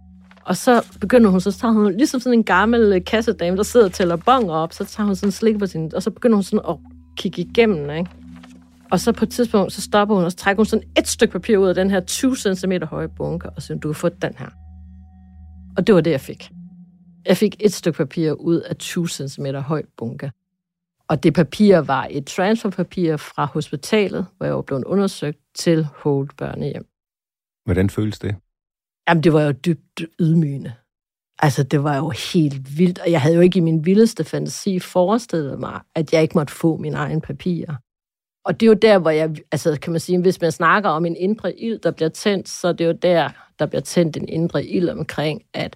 Og 0.46 0.58
så 0.58 0.98
begynder 1.02 1.30
hun, 1.30 1.42
så 1.42 1.52
tager 1.52 1.74
hun, 1.74 1.94
ligesom 1.98 2.20
sådan 2.20 2.40
en 2.40 2.44
gammel 2.44 2.94
øh, 2.94 3.02
kassedame, 3.06 3.58
der 3.58 3.64
sidder 3.64 3.86
og 3.86 3.94
tæller 3.94 4.16
bonger 4.16 4.54
op, 4.54 4.74
så 4.74 4.86
tager 4.86 5.08
hun 5.08 5.16
sådan 5.16 5.32
slik 5.32 5.60
på 5.60 5.66
sin, 5.66 5.96
og 5.96 6.04
så 6.04 6.12
begynder 6.12 6.36
hun 6.36 6.44
sådan 6.44 6.66
at 6.70 6.76
kigge 7.18 7.42
igennem, 7.42 7.90
ikke? 7.90 8.10
Og 8.92 9.00
så 9.00 9.12
på 9.12 9.26
et 9.26 9.32
tidspunkt, 9.32 9.74
så 9.74 9.82
stopper 9.82 10.16
hun, 10.16 10.24
og 10.24 10.32
så 10.32 10.38
trækker 10.38 10.60
hun 10.60 10.66
sådan 10.66 10.90
et 10.98 11.08
stykke 11.08 11.32
papir 11.32 11.58
ud 11.58 11.68
af 11.68 11.76
den 11.76 11.90
her 11.90 12.00
20 12.00 12.36
cm 12.36 12.72
høje 12.84 13.10
bunke, 13.10 13.50
og 13.50 13.62
siger, 13.62 13.78
du 13.78 13.88
har 13.88 13.94
fået 13.94 14.22
den 14.22 14.34
her. 14.38 14.50
Og 15.78 15.88
det 15.88 15.96
var 15.96 16.02
det, 16.02 16.12
jeg 16.12 16.22
fik. 16.22 16.52
Jeg 17.26 17.38
fik 17.38 17.56
et 17.60 17.74
stykke 17.74 17.98
papir 17.98 18.32
ud 18.32 18.62
af 18.62 18.76
20 18.76 19.08
cm 19.08 19.46
høj 19.46 19.84
bunke. 19.98 20.32
Og 21.08 21.24
det 21.24 21.34
papir 21.34 21.78
var 21.78 22.08
et 22.10 22.26
transferpapir 22.26 23.18
fra 23.18 23.46
hospitalet, 23.46 24.26
hvor 24.38 24.46
jeg 24.46 24.56
var 24.56 24.62
blevet 24.62 24.84
undersøgt 24.84 25.40
til 25.56 25.88
Holt 25.96 26.38
Børnehjem. 26.38 26.86
Hvordan 27.66 27.90
føles 27.90 28.20
det? 28.20 28.36
Jamen, 29.10 29.24
det 29.24 29.34
var 29.34 29.42
jo 29.42 29.52
dybt 29.52 30.02
ydmygende. 30.20 30.74
Altså, 31.40 31.64
det 31.64 31.84
var 31.84 31.98
jo 31.98 32.10
helt 32.34 32.78
vildt, 32.78 33.00
og 33.00 33.12
jeg 33.12 33.22
havde 33.22 33.36
jo 33.36 33.42
ikke 33.42 33.58
i 33.58 33.62
min 33.62 33.86
vildeste 33.86 34.24
fantasi 34.24 34.80
forestillet 34.80 35.60
mig, 35.60 35.82
at 35.96 36.14
jeg 36.14 36.22
ikke 36.22 36.38
måtte 36.38 36.54
få 36.54 36.78
mine 36.78 36.98
egne 36.98 37.22
papirer. 37.22 37.76
Og 38.46 38.60
det 38.60 38.66
er 38.66 38.68
jo 38.68 38.74
der, 38.74 39.00
hvor 39.00 39.10
jeg, 39.10 39.36
altså 39.52 39.80
kan 39.82 39.92
man 39.94 40.00
sige, 40.00 40.22
hvis 40.22 40.42
man 40.42 40.52
snakker 40.52 40.90
om 40.90 41.06
en 41.06 41.16
indre 41.16 41.60
ild, 41.60 41.80
der 41.80 41.92
bliver 41.92 42.10
tændt, 42.10 42.50
så 42.50 42.68
er 42.68 42.74
det 42.74 42.86
jo 42.86 42.92
der, 42.92 43.30
der 43.60 43.66
bliver 43.66 43.82
tændt 43.82 44.18
en 44.18 44.30
indre 44.30 44.66
ild 44.66 44.90
omkring, 44.90 45.42
at 45.54 45.76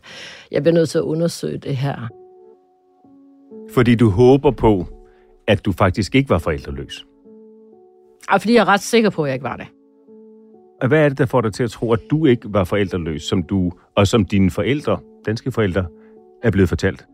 jeg 0.51 0.63
bliver 0.63 0.74
nødt 0.74 0.89
til 0.89 0.98
at 0.98 1.01
undersøge 1.01 1.57
det 1.57 1.77
her. 1.77 2.07
Fordi 3.74 3.95
du 3.95 4.10
håber 4.10 4.51
på, 4.51 4.86
at 5.48 5.65
du 5.65 5.72
faktisk 5.72 6.15
ikke 6.15 6.29
var 6.29 6.38
forældreløs. 6.38 7.05
Og 8.29 8.41
fordi 8.41 8.53
jeg 8.53 8.62
er 8.62 8.67
ret 8.67 8.81
sikker 8.81 9.10
på, 9.10 9.24
at 9.24 9.27
jeg 9.27 9.34
ikke 9.34 9.43
var 9.43 9.55
det. 9.55 9.67
Og 10.81 10.88
hvad 10.88 11.05
er 11.05 11.10
det, 11.10 11.17
der 11.17 11.25
får 11.25 11.41
dig 11.41 11.53
til 11.53 11.63
at 11.63 11.72
tro, 11.72 11.93
at 11.93 12.00
du 12.12 12.25
ikke 12.25 12.53
var 12.53 12.63
forældreløs, 12.63 13.24
som 13.24 13.43
du 13.43 13.72
og 13.95 14.07
som 14.07 14.25
dine 14.25 14.51
forældre, 14.51 15.00
danske 15.25 15.51
forældre, 15.51 15.86
er 16.43 16.51
blevet 16.51 16.69
fortalt? 16.69 17.05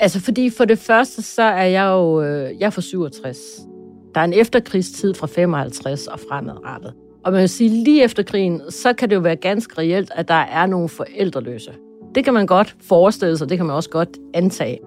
Altså, 0.00 0.20
fordi 0.20 0.50
for 0.50 0.64
det 0.64 0.78
første, 0.78 1.22
så 1.22 1.42
er 1.42 1.64
jeg 1.64 1.86
jo, 1.86 2.22
øh, 2.22 2.60
jeg 2.60 2.66
er 2.66 2.70
for 2.70 2.80
67. 2.80 3.73
Der 4.14 4.20
er 4.20 4.24
en 4.24 4.32
efterkrigstid 4.32 5.14
fra 5.14 5.26
55 5.26 6.06
og 6.06 6.20
fremadrettet. 6.28 6.94
Og 7.24 7.32
man 7.32 7.40
kan 7.40 7.48
sige, 7.48 7.84
lige 7.84 8.04
efter 8.04 8.22
krigen, 8.22 8.62
så 8.70 8.92
kan 8.92 9.10
det 9.10 9.16
jo 9.16 9.20
være 9.20 9.36
ganske 9.36 9.78
reelt, 9.78 10.10
at 10.14 10.28
der 10.28 10.34
er 10.34 10.66
nogle 10.66 10.88
forældreløse. 10.88 11.72
Det 12.14 12.24
kan 12.24 12.34
man 12.34 12.46
godt 12.46 12.76
forestille 12.88 13.38
sig, 13.38 13.48
det 13.48 13.56
kan 13.56 13.66
man 13.66 13.76
også 13.76 13.90
godt 13.90 14.08
antage. 14.34 14.78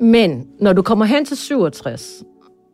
Men 0.00 0.46
når 0.60 0.72
du 0.72 0.82
kommer 0.82 1.04
hen 1.04 1.24
til 1.24 1.36
67, 1.36 2.22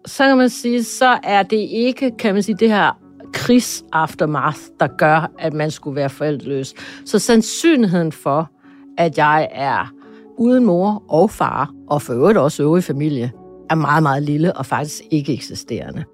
så 0.06 0.25
kan 0.25 0.37
man 0.37 0.49
sige, 0.49 0.85
så 0.85 1.18
er 1.23 1.42
det 1.42 1.56
ikke, 1.56 2.11
kan 2.18 2.35
man 2.35 2.42
sige, 2.42 2.56
det 2.61 2.68
her 2.68 3.00
krigsaftermath, 3.33 4.59
der 4.80 4.87
gør, 4.87 5.30
at 5.38 5.52
man 5.52 5.71
skulle 5.71 5.97
være 5.97 6.11
forældreløs. 6.11 6.75
Så 7.04 7.18
sandsynligheden 7.18 8.12
for, 8.12 8.50
at 8.99 9.18
jeg 9.18 9.49
er 9.52 9.92
uden 10.38 10.64
mor 10.64 11.02
og 11.09 11.30
far, 11.30 11.71
og 11.88 12.02
for 12.02 12.12
øvrigt 12.12 12.38
også 12.38 12.62
øvrig 12.62 12.85
familie, 12.85 13.33
er 13.70 13.75
meget, 13.75 14.02
meget 14.02 14.23
lille 14.23 14.56
og 14.56 14.66
faktisk 14.66 15.02
ikke 15.11 15.32
eksisterende. 15.32 16.04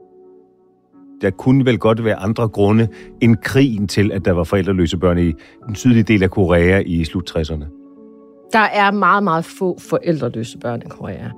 Der 1.20 1.30
kunne 1.30 1.64
vel 1.64 1.78
godt 1.78 2.04
være 2.04 2.16
andre 2.16 2.48
grunde 2.48 2.88
end 3.20 3.36
krigen 3.36 3.88
til, 3.88 4.12
at 4.12 4.24
der 4.24 4.32
var 4.32 4.44
forældreløse 4.44 4.96
børn 4.96 5.18
i 5.18 5.32
den 5.66 5.74
sydlige 5.74 6.02
del 6.02 6.22
af 6.22 6.30
Korea 6.30 6.82
i 6.86 7.04
slut 7.04 7.30
60'erne. 7.36 7.64
Der 8.52 8.58
er 8.58 8.90
meget, 8.90 9.24
meget 9.24 9.44
få 9.44 9.78
forældreløse 9.78 10.58
børn 10.58 10.82
i 10.82 10.88
Korea. 10.88 11.28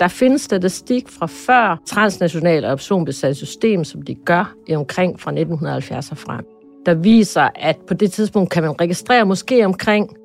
Der 0.00 0.08
findes 0.08 0.42
statistik 0.42 1.08
fra 1.08 1.26
før 1.26 1.82
transnationale 1.86 2.66
adoption 2.66 3.04
blev 3.04 3.12
sat 3.12 3.30
i 3.30 3.34
system, 3.34 3.84
som 3.84 4.02
de 4.02 4.14
gør 4.14 4.54
i 4.68 4.74
omkring 4.74 5.20
fra 5.20 5.30
1970 5.30 6.10
og 6.10 6.18
frem, 6.18 6.44
der 6.86 6.94
viser, 6.94 7.48
at 7.54 7.76
på 7.88 7.94
det 7.94 8.12
tidspunkt 8.12 8.50
kan 8.50 8.62
man 8.62 8.80
registrere 8.80 9.26
måske 9.26 9.66
omkring 9.66 10.16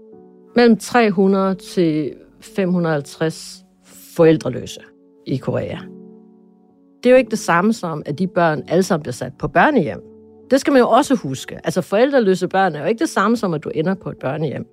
mellem 0.55 0.77
300 0.77 1.55
til 1.55 2.13
550 2.41 3.63
forældreløse 4.15 4.79
i 5.27 5.38
Korea. 5.38 5.77
Det 7.03 7.10
er 7.10 7.13
jo 7.13 7.17
ikke 7.17 7.32
det 7.32 7.39
samme 7.39 7.74
som, 7.74 8.03
at 8.05 8.20
de 8.20 8.27
børn 8.27 8.63
alle 8.67 8.84
sammen 8.84 9.03
bliver 9.03 9.13
sat 9.13 9.34
på 9.39 9.48
børnehjem. 9.48 10.01
Det 10.51 10.60
skal 10.60 10.74
man 10.74 10.79
jo 10.79 10.89
også 10.89 11.15
huske. 11.15 11.60
Altså 11.63 11.82
forældreløse 11.82 12.48
børn 12.48 12.75
er 12.75 12.79
jo 12.79 12.86
ikke 12.86 13.00
det 13.00 13.10
samme 13.10 13.38
som, 13.38 13.53
at 13.53 13.63
du 13.63 13.70
ender 13.70 13.94
på 13.94 14.10
et 14.10 14.17
børnehjem. 14.17 14.65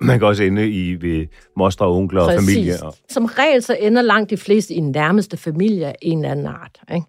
Man 0.00 0.18
kan 0.18 0.28
også 0.28 0.42
ende 0.42 0.70
i 0.70 1.02
ved 1.02 1.26
mostre 1.56 1.86
og 1.86 1.96
onkler 1.96 2.22
og 2.22 2.32
familie. 2.32 2.74
Og... 2.82 2.94
Som 3.08 3.24
regel 3.24 3.62
så 3.62 3.76
ender 3.80 4.02
langt 4.02 4.30
de 4.30 4.36
fleste 4.36 4.74
i 4.74 4.80
den 4.80 4.90
nærmeste 4.90 5.36
familie 5.36 5.86
af 5.86 5.96
en 6.02 6.18
eller 6.18 6.30
anden 6.30 6.46
art. 6.46 6.80
Ikke? 6.94 7.06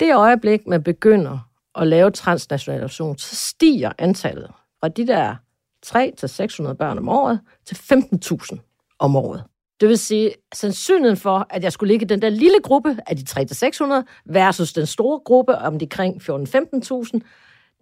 Det 0.00 0.14
øjeblik, 0.14 0.66
man 0.66 0.82
begynder 0.82 1.38
at 1.74 1.86
lave 1.86 2.10
transnational 2.10 2.80
adoption, 2.80 3.18
så 3.18 3.36
stiger 3.36 3.92
antallet 3.98 4.50
fra 4.80 4.88
de 4.88 5.06
der 5.06 5.34
3 5.82 6.12
til 6.18 6.28
600 6.28 6.76
børn 6.76 6.98
om 6.98 7.08
året 7.08 7.40
til 7.66 7.74
15.000 7.74 8.96
om 8.98 9.16
året. 9.16 9.44
Det 9.80 9.88
vil 9.88 9.98
sige, 9.98 10.30
sandsynligheden 10.54 11.16
for, 11.16 11.46
at 11.50 11.64
jeg 11.64 11.72
skulle 11.72 11.92
ligge 11.92 12.04
i 12.04 12.06
den 12.06 12.22
der 12.22 12.28
lille 12.28 12.60
gruppe 12.62 12.96
af 13.06 13.16
de 13.16 13.22
3-600 13.22 13.84
versus 14.26 14.72
den 14.72 14.86
store 14.86 15.20
gruppe 15.24 15.54
om 15.54 15.78
de 15.78 15.86
kring 15.86 16.16
14-15.000, 16.16 16.26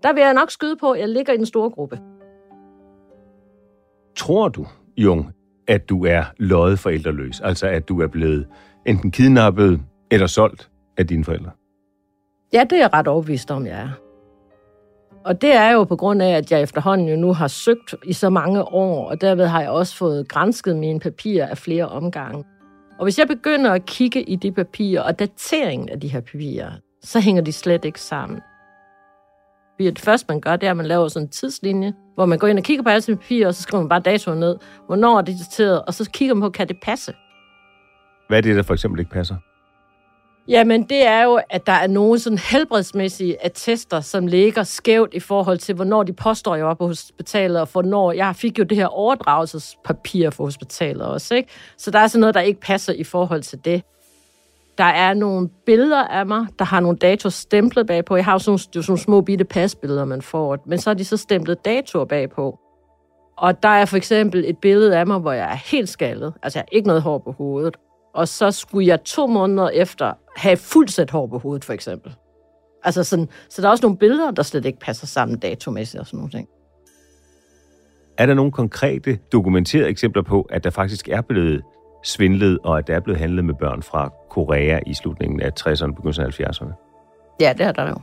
der 0.02 0.12
vil 0.12 0.20
jeg 0.20 0.34
nok 0.34 0.50
skyde 0.50 0.76
på, 0.76 0.90
at 0.90 1.00
jeg 1.00 1.08
ligger 1.08 1.32
i 1.32 1.36
den 1.36 1.46
store 1.46 1.70
gruppe. 1.70 1.98
Tror 4.16 4.48
du, 4.48 4.66
Jung, 4.96 5.32
at 5.68 5.88
du 5.88 6.04
er 6.04 6.24
løjet 6.36 6.78
forældreløs? 6.78 7.40
Altså 7.40 7.66
at 7.66 7.88
du 7.88 8.00
er 8.00 8.06
blevet 8.06 8.46
enten 8.86 9.10
kidnappet 9.10 9.80
eller 10.10 10.26
solgt 10.26 10.70
af 10.96 11.06
dine 11.06 11.24
forældre? 11.24 11.50
Ja, 12.52 12.64
det 12.70 12.72
er 12.72 12.82
jeg 12.82 12.92
ret 12.92 13.08
overbevist 13.08 13.50
om, 13.50 13.66
jeg 13.66 13.80
er. 13.80 14.07
Og 15.28 15.42
det 15.42 15.52
er 15.54 15.70
jo 15.70 15.84
på 15.84 15.96
grund 15.96 16.22
af, 16.22 16.30
at 16.30 16.52
jeg 16.52 16.62
efterhånden 16.62 17.08
jo 17.08 17.16
nu 17.16 17.32
har 17.32 17.48
søgt 17.48 17.94
i 18.04 18.12
så 18.12 18.30
mange 18.30 18.62
år, 18.62 19.10
og 19.10 19.20
derved 19.20 19.46
har 19.46 19.60
jeg 19.60 19.70
også 19.70 19.96
fået 19.96 20.28
grænsket 20.28 20.76
mine 20.76 21.00
papirer 21.00 21.46
af 21.46 21.58
flere 21.58 21.88
omgange. 21.88 22.44
Og 22.98 23.04
hvis 23.04 23.18
jeg 23.18 23.28
begynder 23.28 23.72
at 23.72 23.86
kigge 23.86 24.22
i 24.22 24.36
de 24.36 24.52
papirer 24.52 25.02
og 25.02 25.18
dateringen 25.18 25.88
af 25.88 26.00
de 26.00 26.08
her 26.08 26.20
papirer, 26.20 26.70
så 27.02 27.20
hænger 27.20 27.42
de 27.42 27.52
slet 27.52 27.84
ikke 27.84 28.00
sammen. 28.00 28.40
Det 29.78 29.98
første, 29.98 30.26
man 30.28 30.40
gør, 30.40 30.56
det 30.56 30.66
er, 30.66 30.70
at 30.70 30.76
man 30.76 30.86
laver 30.86 31.08
sådan 31.08 31.26
en 31.26 31.30
tidslinje, 31.30 31.92
hvor 32.14 32.26
man 32.26 32.38
går 32.38 32.46
ind 32.46 32.58
og 32.58 32.64
kigger 32.64 32.82
på 32.82 32.88
alle 32.88 33.02
sine 33.02 33.16
papirer, 33.16 33.46
og 33.46 33.54
så 33.54 33.62
skriver 33.62 33.82
man 33.82 33.88
bare 33.88 34.00
datoen 34.00 34.40
ned. 34.40 34.56
Hvornår 34.86 35.18
er 35.18 35.22
det 35.22 35.34
dateret? 35.38 35.84
Og 35.84 35.94
så 35.94 36.10
kigger 36.10 36.34
man 36.34 36.42
på, 36.42 36.50
kan 36.50 36.68
det 36.68 36.76
passe? 36.82 37.12
Hvad 38.28 38.38
er 38.38 38.42
det, 38.42 38.56
der 38.56 38.62
for 38.62 38.74
eksempel 38.74 39.00
ikke 39.00 39.10
passer? 39.10 39.36
Jamen, 40.48 40.82
det 40.82 41.06
er 41.06 41.22
jo, 41.22 41.40
at 41.50 41.66
der 41.66 41.72
er 41.72 41.86
nogle 41.86 42.18
sådan 42.18 42.38
helbredsmæssige 42.38 43.44
attester, 43.44 44.00
som 44.00 44.26
ligger 44.26 44.62
skævt 44.62 45.14
i 45.14 45.20
forhold 45.20 45.58
til, 45.58 45.74
hvornår 45.74 46.02
de 46.02 46.12
påstår, 46.12 46.54
jeg 46.54 46.66
var 46.66 46.74
på 46.74 46.86
hospitalet, 46.86 47.60
og 47.60 47.68
hvornår 47.72 48.12
jeg 48.12 48.36
fik 48.36 48.58
jo 48.58 48.64
det 48.64 48.76
her 48.76 48.86
overdragelsespapir 48.86 50.30
for 50.30 50.44
hospitalet 50.44 51.06
også, 51.06 51.34
ikke? 51.34 51.48
Så 51.76 51.90
der 51.90 51.98
er 51.98 52.06
sådan 52.06 52.20
noget, 52.20 52.34
der 52.34 52.40
ikke 52.40 52.60
passer 52.60 52.92
i 52.92 53.04
forhold 53.04 53.42
til 53.42 53.64
det. 53.64 53.82
Der 54.78 54.84
er 54.84 55.14
nogle 55.14 55.48
billeder 55.66 56.04
af 56.04 56.26
mig, 56.26 56.46
der 56.58 56.64
har 56.64 56.80
nogle 56.80 56.98
datoer 56.98 57.30
stemplet 57.30 57.86
bagpå. 57.86 58.16
Jeg 58.16 58.24
har 58.24 58.32
jo 58.32 58.38
sådan, 58.38 58.58
jo 58.58 58.82
sådan 58.82 58.84
nogle 58.88 59.00
små 59.00 59.20
bitte 59.20 59.44
pasbilleder, 59.44 60.04
man 60.04 60.22
får, 60.22 60.58
men 60.66 60.78
så 60.78 60.90
er 60.90 60.94
de 60.94 61.04
så 61.04 61.16
stemplet 61.16 61.64
datoer 61.64 62.04
bagpå. 62.04 62.58
Og 63.36 63.62
der 63.62 63.68
er 63.68 63.84
for 63.84 63.96
eksempel 63.96 64.44
et 64.46 64.58
billede 64.58 64.98
af 64.98 65.06
mig, 65.06 65.18
hvor 65.18 65.32
jeg 65.32 65.52
er 65.52 65.58
helt 65.70 65.88
skaldet. 65.88 66.34
Altså, 66.42 66.58
jeg 66.58 66.62
har 66.62 66.76
ikke 66.76 66.86
noget 66.86 67.02
hår 67.02 67.18
på 67.18 67.32
hovedet. 67.32 67.76
Og 68.14 68.28
så 68.28 68.50
skulle 68.50 68.86
jeg 68.86 69.04
to 69.04 69.26
måneder 69.26 69.68
efter 69.68 70.12
have 70.38 70.56
fuldt 70.56 70.92
sæt 70.92 71.10
hår 71.10 71.26
på 71.26 71.38
hovedet, 71.38 71.64
for 71.64 71.72
eksempel. 71.72 72.14
Altså 72.84 73.04
sådan, 73.04 73.28
så 73.48 73.62
der 73.62 73.68
er 73.68 73.72
også 73.72 73.86
nogle 73.86 73.98
billeder, 73.98 74.30
der 74.30 74.42
slet 74.42 74.64
ikke 74.64 74.78
passer 74.78 75.06
sammen 75.06 75.38
datomæssigt 75.38 76.00
og 76.00 76.06
sådan 76.06 76.18
nogle 76.18 76.30
ting. 76.30 76.48
Er 78.18 78.26
der 78.26 78.34
nogle 78.34 78.52
konkrete 78.52 79.18
dokumenterede 79.32 79.88
eksempler 79.88 80.22
på, 80.22 80.42
at 80.50 80.64
der 80.64 80.70
faktisk 80.70 81.08
er 81.08 81.20
blevet 81.20 81.62
svindlet, 82.04 82.58
og 82.64 82.78
at 82.78 82.86
der 82.86 82.96
er 82.96 83.00
blevet 83.00 83.20
handlet 83.20 83.44
med 83.44 83.54
børn 83.54 83.82
fra 83.82 84.12
Korea 84.30 84.80
i 84.86 84.94
slutningen 84.94 85.40
af 85.40 85.50
60'erne, 85.60 85.94
begyndelsen 85.94 86.24
af 86.24 86.40
70'erne? 86.40 86.72
Ja, 87.40 87.52
det 87.58 87.66
er 87.66 87.72
der 87.72 87.88
jo. 87.88 87.96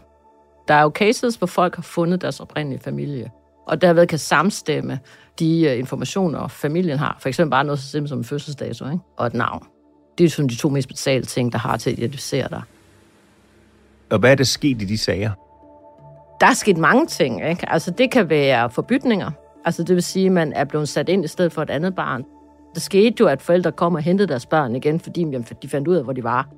Der 0.67 0.73
er 0.73 0.81
jo 0.81 0.91
cases, 0.95 1.35
hvor 1.35 1.47
folk 1.47 1.75
har 1.75 1.83
fundet 1.83 2.21
deres 2.21 2.39
oprindelige 2.39 2.79
familie, 2.79 3.31
og 3.67 3.81
derved 3.81 4.07
kan 4.07 4.19
samstemme 4.19 4.99
de 5.39 5.67
uh, 5.71 5.79
informationer, 5.79 6.47
familien 6.47 6.97
har. 6.97 7.17
For 7.19 7.29
eksempel 7.29 7.51
bare 7.51 7.63
noget 7.63 7.79
så 7.79 7.87
simpelt 7.87 8.09
som 8.09 8.17
en 8.17 8.23
fødselsdato 8.23 8.85
ikke? 8.85 8.99
og 9.17 9.27
et 9.27 9.33
navn. 9.33 9.67
Det 10.17 10.23
er 10.23 10.29
sådan 10.29 10.49
de 10.49 10.55
to 10.55 10.69
mest 10.69 10.87
basale 10.87 11.23
ting, 11.23 11.51
der 11.51 11.57
har 11.57 11.77
til 11.77 11.89
at 11.89 11.97
identificere 11.97 12.47
dig. 12.49 12.61
Og 14.09 14.19
hvad 14.19 14.31
er 14.31 14.35
der 14.35 14.43
sket 14.43 14.81
i 14.81 14.85
de 14.85 14.97
sager? 14.97 15.31
Der 16.41 16.47
er 16.47 16.53
sket 16.53 16.77
mange 16.77 17.07
ting. 17.07 17.49
Ikke? 17.49 17.71
Altså, 17.71 17.91
det 17.91 18.11
kan 18.11 18.29
være 18.29 18.69
forbytninger. 18.69 19.31
Altså, 19.65 19.83
det 19.83 19.95
vil 19.95 20.03
sige, 20.03 20.25
at 20.25 20.31
man 20.31 20.53
er 20.53 20.63
blevet 20.63 20.89
sat 20.89 21.09
ind 21.09 21.25
i 21.25 21.27
stedet 21.27 21.51
for 21.51 21.61
et 21.61 21.69
andet 21.69 21.95
barn. 21.95 22.25
Det 22.75 22.83
skete 22.83 23.15
jo, 23.19 23.27
at 23.27 23.41
forældre 23.41 23.71
kom 23.71 23.95
og 23.95 24.01
hentede 24.01 24.27
deres 24.27 24.45
børn 24.45 24.75
igen, 24.75 24.99
fordi 24.99 25.25
de 25.61 25.69
fandt 25.69 25.87
ud 25.87 25.95
af, 25.95 26.03
hvor 26.03 26.13
de 26.13 26.23
var. 26.23 26.49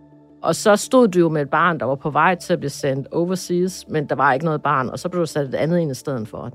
Og 0.41 0.55
så 0.55 0.75
stod 0.75 1.07
du 1.07 1.19
jo 1.19 1.29
med 1.29 1.41
et 1.41 1.49
barn, 1.49 1.79
der 1.79 1.85
var 1.85 1.95
på 1.95 2.09
vej 2.09 2.35
til 2.35 2.53
at 2.53 2.59
blive 2.59 2.69
sendt 2.69 3.07
overseas, 3.11 3.85
men 3.89 4.05
der 4.05 4.15
var 4.15 4.33
ikke 4.33 4.45
noget 4.45 4.61
barn, 4.61 4.89
og 4.89 4.99
så 4.99 5.09
blev 5.09 5.21
du 5.21 5.25
sat 5.25 5.47
et 5.47 5.55
andet 5.55 5.79
ind 5.79 5.91
i 5.91 5.93
stedet 5.93 6.27
for. 6.27 6.51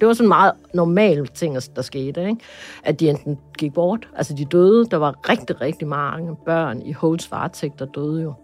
Det 0.00 0.08
var 0.08 0.14
sådan 0.14 0.28
meget 0.28 0.52
normal 0.74 1.26
ting, 1.26 1.56
der 1.76 1.82
skete, 1.82 2.28
ikke? 2.28 2.40
at 2.84 3.00
de 3.00 3.10
enten 3.10 3.38
gik 3.58 3.72
bort, 3.74 4.08
altså 4.16 4.34
de 4.34 4.44
døde. 4.44 4.86
Der 4.90 4.96
var 4.96 5.28
rigtig, 5.28 5.60
rigtig 5.60 5.88
mange 5.88 6.36
børn 6.46 6.82
i 6.82 6.92
Holds 6.92 7.30
varetægt, 7.30 7.78
der 7.78 7.84
døde 7.84 8.22
jo. 8.22 8.34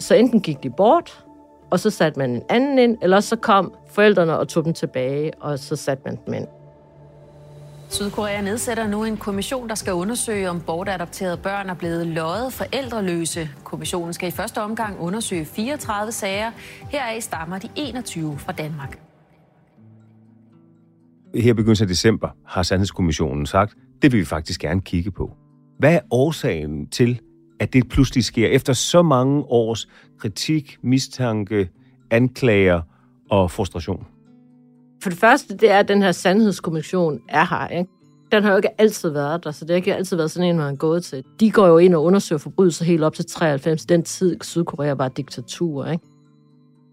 Så 0.00 0.14
enten 0.14 0.40
gik 0.40 0.62
de 0.62 0.70
bort, 0.70 1.24
og 1.70 1.80
så 1.80 1.90
satte 1.90 2.18
man 2.18 2.30
en 2.30 2.42
anden 2.48 2.78
ind, 2.78 2.98
eller 3.02 3.20
så 3.20 3.36
kom 3.36 3.74
forældrene 3.88 4.38
og 4.38 4.48
tog 4.48 4.64
dem 4.64 4.72
tilbage, 4.72 5.32
og 5.40 5.58
så 5.58 5.76
satte 5.76 6.02
man 6.06 6.18
dem 6.26 6.34
ind. 6.34 6.46
Sydkorea 7.88 8.40
nedsætter 8.40 8.86
nu 8.86 9.04
en 9.04 9.16
kommission, 9.16 9.68
der 9.68 9.74
skal 9.74 9.92
undersøge, 9.92 10.50
om 10.50 10.60
bortadopterede 10.60 11.36
børn 11.36 11.70
er 11.70 11.74
blevet 11.74 12.06
løjet 12.06 12.52
forældreløse. 12.52 13.48
Kommissionen 13.64 14.12
skal 14.12 14.28
i 14.28 14.30
første 14.32 14.62
omgang 14.62 15.00
undersøge 15.00 15.44
34 15.44 16.12
sager. 16.12 16.50
Heraf 16.90 17.22
stammer 17.22 17.58
de 17.58 17.68
21 17.76 18.38
fra 18.38 18.52
Danmark. 18.52 19.11
Her 21.34 21.54
begyndelsen 21.54 21.84
af 21.84 21.88
december 21.88 22.28
har 22.46 22.62
Sandhedskommissionen 22.62 23.46
sagt, 23.46 23.74
det 24.02 24.12
vil 24.12 24.20
vi 24.20 24.24
faktisk 24.24 24.60
gerne 24.60 24.80
kigge 24.80 25.10
på. 25.10 25.30
Hvad 25.78 25.94
er 25.94 26.00
årsagen 26.10 26.86
til, 26.86 27.20
at 27.60 27.72
det 27.72 27.88
pludselig 27.88 28.24
sker 28.24 28.48
efter 28.48 28.72
så 28.72 29.02
mange 29.02 29.42
års 29.42 29.88
kritik, 30.18 30.76
mistanke, 30.82 31.70
anklager 32.10 32.80
og 33.30 33.50
frustration? 33.50 34.06
For 35.02 35.10
det 35.10 35.18
første, 35.18 35.56
det 35.56 35.70
er, 35.70 35.78
at 35.78 35.88
den 35.88 36.02
her 36.02 36.12
sandhedskommission 36.12 37.20
er 37.28 37.44
her. 37.44 37.68
Ikke? 37.68 37.90
Den 38.32 38.42
har 38.42 38.50
jo 38.50 38.56
ikke 38.56 38.80
altid 38.80 39.10
været 39.10 39.44
der, 39.44 39.50
så 39.50 39.64
det 39.64 39.70
har 39.70 39.76
ikke 39.76 39.94
altid 39.94 40.16
været 40.16 40.30
sådan 40.30 40.48
en, 40.48 40.56
man 40.56 40.66
har 40.66 40.74
gået 40.74 41.04
til. 41.04 41.24
De 41.40 41.50
går 41.50 41.66
jo 41.66 41.78
ind 41.78 41.94
og 41.94 42.04
undersøger 42.04 42.38
forbrydelser 42.38 42.84
helt 42.84 43.02
op 43.02 43.14
til 43.14 43.26
93, 43.26 43.86
den 43.86 44.02
tid 44.02 44.36
Sydkorea 44.42 44.92
var 44.92 45.08
diktatur. 45.08 45.86
Ikke? 45.86 46.04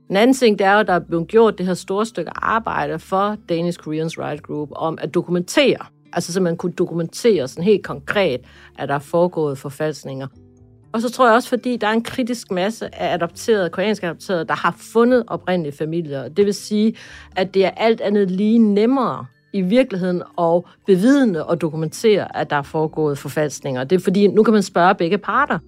En 0.10 0.16
anden 0.16 0.34
ting, 0.34 0.60
det 0.60 0.68
er 0.68 0.74
jo, 0.74 0.80
at 0.80 0.88
der 0.88 0.94
er 0.94 1.00
blevet 1.00 1.28
gjort 1.28 1.58
det 1.58 1.66
her 1.66 1.74
store 1.74 2.06
stykke 2.06 2.32
arbejde 2.36 3.00
for 3.00 3.38
Danish 3.50 3.80
Koreans 3.80 4.20
Right 4.20 4.44
Group 4.44 4.70
om 4.76 4.98
at 5.02 5.14
dokumentere, 5.14 5.78
altså 6.14 6.34
så 6.34 6.42
man 6.42 6.58
kunne 6.58 6.72
dokumentere 6.72 7.48
sådan 7.48 7.64
helt 7.64 7.84
konkret, 7.84 8.42
at 8.78 8.90
der 8.90 8.96
er 8.96 9.00
foregået 9.00 9.58
forfalskninger. 9.58 10.28
Og 10.92 11.02
så 11.02 11.12
tror 11.12 11.26
jeg 11.26 11.36
også, 11.36 11.50
fordi 11.50 11.78
der 11.78 11.88
er 11.88 11.92
en 11.92 12.04
kritisk 12.04 12.52
masse 12.52 13.02
af 13.02 13.14
adopterede, 13.14 13.70
koreanske 13.70 14.08
adopterede, 14.08 14.46
der 14.46 14.56
har 14.56 14.76
fundet 14.94 15.24
oprindelige 15.28 15.78
familier. 15.78 16.28
Det 16.28 16.46
vil 16.46 16.54
sige, 16.54 16.96
at 17.36 17.54
det 17.54 17.66
er 17.66 17.70
alt 17.70 18.02
andet 18.02 18.32
lige 18.32 18.60
nemmere 18.60 19.26
i 19.54 19.62
virkeligheden 19.62 20.24
at 20.40 20.64
bevidne 20.86 21.46
og 21.46 21.62
dokumentere, 21.62 22.38
at 22.38 22.50
der 22.50 22.56
er 22.56 22.62
foregået 22.62 23.18
forfalskninger. 23.18 23.84
Det 23.84 23.96
er 23.96 24.00
fordi, 24.00 24.28
nu 24.28 24.44
kan 24.44 24.54
man 24.54 24.64
spørge 24.64 24.96
begge 24.96 25.18
parter. 25.18 25.60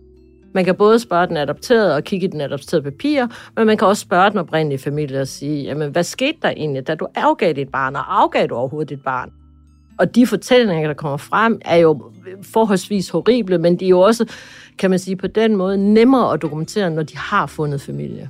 Man 0.54 0.66
kan 0.66 0.76
både 0.76 1.00
spørge 1.00 1.28
den 1.28 1.38
adopterede 1.38 1.96
og 1.96 2.04
kigge 2.04 2.28
i 2.28 2.30
den 2.30 2.42
adopterede 2.42 2.84
papir, 2.84 3.28
men 3.56 3.68
man 3.68 3.78
kan 3.78 3.88
også 3.88 4.02
spørge 4.02 4.30
den 4.30 4.38
oprindelige 4.40 4.80
familie 4.80 5.22
og 5.22 5.28
sige, 5.28 5.64
jamen, 5.64 5.92
hvad 5.92 6.04
skete 6.04 6.38
der 6.42 6.50
egentlig, 6.50 6.88
da 6.88 6.96
du 6.96 7.08
afgav 7.16 7.54
dit 7.54 7.70
barn, 7.70 7.96
og 7.96 8.22
afgav 8.22 8.48
du 8.48 8.56
overhovedet 8.56 8.90
dit 8.90 9.04
barn? 9.04 9.32
Og 10.00 10.16
de 10.16 10.28
fortællinger, 10.28 10.88
der 10.88 10.94
kommer 10.94 11.18
frem, 11.18 11.62
er 11.66 11.76
jo 11.76 12.12
forholdsvis 12.42 13.10
horrible, 13.10 13.58
men 13.58 13.80
de 13.80 13.86
er 13.86 13.90
jo 13.90 14.00
også, 14.00 14.26
kan 14.78 14.90
man 14.90 15.00
sige, 15.00 15.16
på 15.16 15.28
den 15.28 15.56
måde 15.56 15.94
nemmere 15.94 16.34
at 16.34 16.42
dokumentere, 16.42 16.90
når 16.90 17.04
de 17.04 17.18
har 17.18 17.46
fundet 17.46 17.82
familie. 17.82 18.30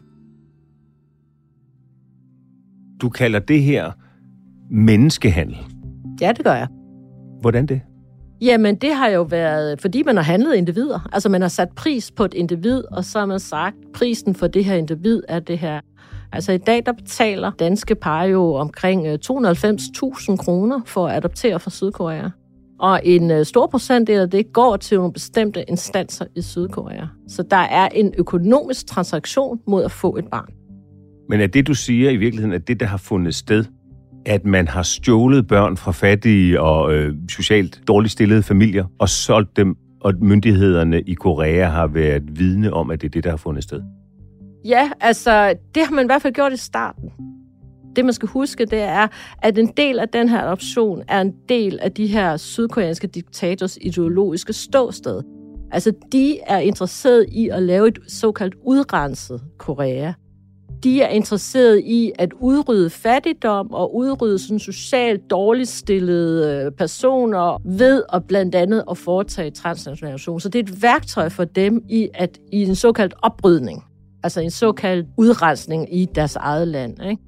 Du 3.01 3.09
kalder 3.09 3.39
det 3.39 3.61
her 3.61 3.91
menneskehandel. 4.71 5.57
Ja, 6.21 6.31
det 6.31 6.45
gør 6.45 6.53
jeg. 6.53 6.67
Hvordan 7.41 7.65
det? 7.65 7.81
Jamen, 8.41 8.75
det 8.75 8.95
har 8.95 9.07
jo 9.07 9.21
været, 9.21 9.81
fordi 9.81 10.03
man 10.03 10.15
har 10.15 10.23
handlet 10.23 10.55
individer. 10.55 11.09
Altså, 11.13 11.29
man 11.29 11.41
har 11.41 11.49
sat 11.49 11.69
pris 11.75 12.11
på 12.11 12.25
et 12.25 12.33
individ, 12.33 12.83
og 12.91 13.05
så 13.05 13.19
har 13.19 13.25
man 13.25 13.39
sagt, 13.39 13.75
prisen 13.93 14.35
for 14.35 14.47
det 14.47 14.65
her 14.65 14.75
individ 14.75 15.21
er 15.27 15.39
det 15.39 15.57
her. 15.57 15.81
Altså, 16.31 16.51
i 16.51 16.57
dag, 16.57 16.85
der 16.85 16.91
betaler 16.91 17.51
danske 17.59 17.95
par 17.95 18.23
jo 18.23 18.53
omkring 18.53 19.07
øh, 19.07 19.17
290.000 19.25 20.35
kroner 20.35 20.81
for 20.85 21.07
at 21.07 21.17
adoptere 21.17 21.59
fra 21.59 21.69
Sydkorea. 21.69 22.29
Og 22.79 23.01
en 23.03 23.31
øh, 23.31 23.45
stor 23.45 23.67
procentdel 23.67 24.19
af 24.19 24.29
det 24.29 24.53
går 24.53 24.77
til 24.77 24.97
nogle 24.97 25.13
bestemte 25.13 25.63
instanser 25.67 26.25
i 26.35 26.41
Sydkorea. 26.41 27.05
Så 27.27 27.43
der 27.43 27.57
er 27.57 27.87
en 27.87 28.13
økonomisk 28.17 28.87
transaktion 28.87 29.59
mod 29.67 29.83
at 29.83 29.91
få 29.91 30.17
et 30.17 30.25
barn. 30.27 30.53
Men 31.29 31.41
er 31.41 31.47
det, 31.47 31.67
du 31.67 31.73
siger 31.73 32.09
i 32.09 32.17
virkeligheden, 32.17 32.55
at 32.55 32.67
det, 32.67 32.79
der 32.79 32.85
har 32.85 32.97
fundet 32.97 33.35
sted, 33.35 33.65
at 34.25 34.45
man 34.45 34.67
har 34.67 34.83
stjålet 34.83 35.47
børn 35.47 35.77
fra 35.77 35.91
fattige 35.91 36.61
og 36.61 36.93
øh, 36.93 37.15
socialt 37.29 37.81
dårligt 37.87 38.11
stillede 38.11 38.43
familier 38.43 38.85
og 38.99 39.09
solgt 39.09 39.57
dem, 39.57 39.77
og 40.01 40.13
myndighederne 40.21 41.01
i 41.01 41.13
Korea 41.13 41.69
har 41.69 41.87
været 41.87 42.39
vidne 42.39 42.73
om, 42.73 42.91
at 42.91 43.01
det 43.01 43.07
er 43.07 43.11
det, 43.11 43.23
der 43.23 43.29
har 43.29 43.37
fundet 43.37 43.63
sted? 43.63 43.81
Ja, 44.65 44.89
altså, 44.99 45.53
det 45.75 45.85
har 45.85 45.93
man 45.93 46.05
i 46.05 46.07
hvert 46.07 46.21
fald 46.21 46.33
gjort 46.33 46.53
i 46.53 46.57
starten. 46.57 47.09
Det, 47.95 48.05
man 48.05 48.13
skal 48.13 48.29
huske, 48.29 48.65
det 48.65 48.79
er, 48.79 49.07
at 49.41 49.57
en 49.57 49.73
del 49.77 49.99
af 49.99 50.09
den 50.09 50.29
her 50.29 50.41
adoption 50.41 51.03
er 51.07 51.21
en 51.21 51.33
del 51.49 51.79
af 51.81 51.91
de 51.91 52.07
her 52.07 52.37
sydkoreanske 52.37 53.07
diktators 53.07 53.77
ideologiske 53.81 54.53
ståsted. 54.53 55.21
Altså, 55.71 55.93
de 56.11 56.39
er 56.47 56.57
interesseret 56.57 57.25
i 57.31 57.49
at 57.49 57.63
lave 57.63 57.87
et 57.87 57.99
såkaldt 58.07 58.55
udrenset 58.65 59.41
Korea 59.57 60.13
de 60.83 61.01
er 61.01 61.07
interesseret 61.07 61.79
i 61.85 62.11
at 62.15 62.33
udrydde 62.33 62.89
fattigdom 62.89 63.73
og 63.73 63.95
udrydde 63.95 64.39
sådan 64.39 64.59
socialt 64.59 65.29
dårligt 65.29 65.69
stillede 65.69 66.65
øh, 66.65 66.71
personer 66.71 67.77
ved 67.77 68.03
at 68.13 68.23
blandt 68.27 68.55
andet 68.55 68.83
at 68.91 68.97
foretage 68.97 69.51
transnational 69.51 70.19
Så 70.19 70.49
det 70.53 70.59
er 70.59 70.63
et 70.63 70.81
værktøj 70.81 71.29
for 71.29 71.43
dem 71.43 71.81
i, 71.89 72.09
at, 72.13 72.39
i 72.51 72.63
en 72.63 72.75
såkaldt 72.75 73.13
oprydning, 73.21 73.83
altså 74.23 74.41
en 74.41 74.51
såkaldt 74.51 75.07
udrensning 75.17 75.95
i 75.95 76.05
deres 76.15 76.35
eget 76.35 76.67
land. 76.67 77.03
Ikke? 77.03 77.23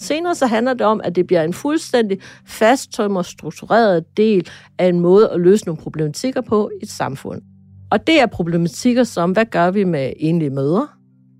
Senere 0.00 0.34
så 0.34 0.46
handler 0.46 0.74
det 0.74 0.86
om, 0.86 1.00
at 1.04 1.16
det 1.16 1.26
bliver 1.26 1.42
en 1.42 1.52
fuldstændig 1.52 2.18
fasttømmer 2.46 3.22
struktureret 3.22 4.16
del 4.16 4.48
af 4.78 4.88
en 4.88 5.00
måde 5.00 5.30
at 5.30 5.40
løse 5.40 5.66
nogle 5.66 5.82
problematikker 5.82 6.40
på 6.40 6.70
i 6.80 6.84
et 6.84 6.90
samfund. 6.90 7.42
Og 7.90 8.06
det 8.06 8.20
er 8.20 8.26
problematikker 8.26 9.04
som, 9.04 9.32
hvad 9.32 9.44
gør 9.44 9.70
vi 9.70 9.84
med 9.84 10.12
enlige 10.16 10.50
mødre? 10.50 10.88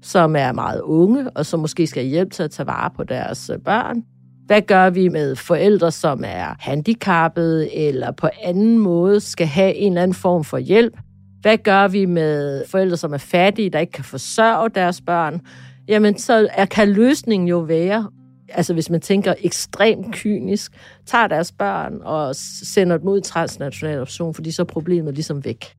Som 0.03 0.37
er 0.37 0.53
meget 0.53 0.81
unge, 0.81 1.31
og 1.31 1.47
som 1.47 1.61
måske 1.61 1.87
skal 1.87 2.05
hjælpe 2.05 2.31
til 2.31 2.43
at 2.43 2.51
tage 2.51 2.67
vare 2.67 2.91
på 2.97 3.05
deres 3.05 3.51
øh, 3.51 3.59
børn? 3.59 4.03
Hvad 4.47 4.63
gør 4.63 4.91
vi 4.91 5.09
med 5.09 5.37
forældre, 5.37 5.93
som 5.93 6.23
er 6.27 6.55
handicappede 6.59 7.75
eller 7.75 8.13
på 8.13 8.29
anden 8.43 8.79
måde 8.79 9.21
skal 9.21 9.47
have 9.47 9.75
en 9.75 9.93
eller 9.93 10.03
anden 10.03 10.15
form 10.15 10.45
for 10.45 10.59
hjælp? 10.59 10.99
Hvad 11.41 11.59
gør 11.59 11.89
vi 11.89 12.07
med 12.07 12.65
forældre, 12.67 12.97
som 12.97 13.13
er 13.13 13.19
fattige, 13.19 13.71
der 13.71 13.79
ikke 13.79 13.93
kan 13.93 14.05
forsørge 14.05 14.71
deres 14.75 15.01
børn? 15.01 15.41
Jamen, 15.89 16.19
så 16.19 16.49
er, 16.53 16.65
kan 16.65 16.89
løsningen 16.89 17.49
jo 17.49 17.59
være, 17.59 18.11
altså 18.49 18.75
hvis 18.75 18.91
man 18.91 19.01
tænker 19.01 19.35
ekstremt 19.41 20.15
kynisk, 20.15 20.73
tager 21.07 21.27
deres 21.27 21.53
børn 21.53 21.95
og 22.03 22.37
sender 22.37 22.99
dem 22.99 23.09
ud 23.09 23.19
i 23.19 23.23
transnational 23.23 23.97
adoption, 23.97 24.35
fordi 24.35 24.51
så 24.51 24.63
er 24.63 24.67
problemet 24.67 25.15
ligesom 25.15 25.45
væk. 25.45 25.78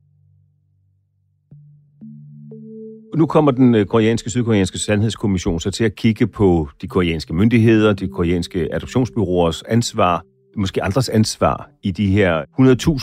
Nu 3.20 3.26
kommer 3.26 3.50
den 3.50 3.74
øh, 3.74 3.86
koreanske, 3.86 4.30
sydkoreanske 4.30 4.78
sandhedskommission 4.78 5.60
så 5.60 5.70
til 5.70 5.84
at 5.84 5.94
kigge 5.94 6.26
på 6.26 6.68
de 6.82 6.88
koreanske 6.88 7.34
myndigheder, 7.34 7.92
de 7.92 8.08
koreanske 8.08 8.74
adoptionsbyråers 8.74 9.62
ansvar, 9.62 10.24
måske 10.56 10.82
andres 10.82 11.08
ansvar 11.08 11.70
i 11.82 11.90
de 11.90 12.06
her 12.06 12.42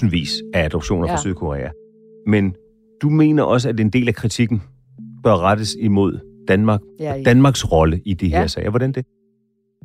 100.000 0.04 0.10
vis 0.10 0.30
af 0.54 0.66
adoptioner 0.66 1.08
ja. 1.08 1.14
fra 1.14 1.22
Sydkorea. 1.22 1.70
Men 2.28 2.56
du 3.02 3.10
mener 3.10 3.44
også, 3.44 3.70
at 3.70 3.80
en 3.80 3.90
del 3.90 4.08
af 4.08 4.16
kritikken 4.16 4.64
bør 5.24 5.38
rettes 5.38 5.76
imod 5.80 6.20
Danmark 6.48 6.80
ja, 7.00 7.14
ja. 7.16 7.24
Danmarks 7.24 7.72
rolle 7.72 8.02
i 8.06 8.14
de 8.14 8.28
her 8.28 8.42
ja. 8.42 8.48
sager. 8.48 8.70
Hvordan 8.70 8.92
det? 8.92 9.06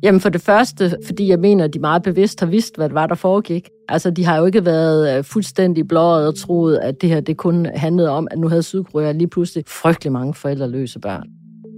Jamen 0.03 0.21
for 0.21 0.29
det 0.29 0.41
første, 0.41 0.97
fordi 1.05 1.27
jeg 1.27 1.39
mener, 1.39 1.63
at 1.63 1.73
de 1.73 1.79
meget 1.79 2.03
bevidst 2.03 2.39
har 2.39 2.47
vidst, 2.47 2.75
hvad 2.75 2.89
det 2.89 2.95
var, 2.95 3.07
der 3.07 3.15
foregik. 3.15 3.69
Altså, 3.89 4.11
de 4.11 4.25
har 4.25 4.37
jo 4.37 4.45
ikke 4.45 4.65
været 4.65 5.17
øh, 5.17 5.23
fuldstændig 5.23 5.87
blåret 5.87 6.27
og 6.27 6.35
troet, 6.35 6.77
at 6.77 7.01
det 7.01 7.09
her 7.09 7.19
det 7.19 7.37
kun 7.37 7.65
handlede 7.65 8.09
om, 8.09 8.27
at 8.31 8.39
nu 8.39 8.47
havde 8.47 8.63
Sydkorea 8.63 9.11
lige 9.11 9.27
pludselig 9.27 9.63
frygtelig 9.67 10.11
mange 10.11 10.33
forældreløse 10.33 10.99
børn. 10.99 11.27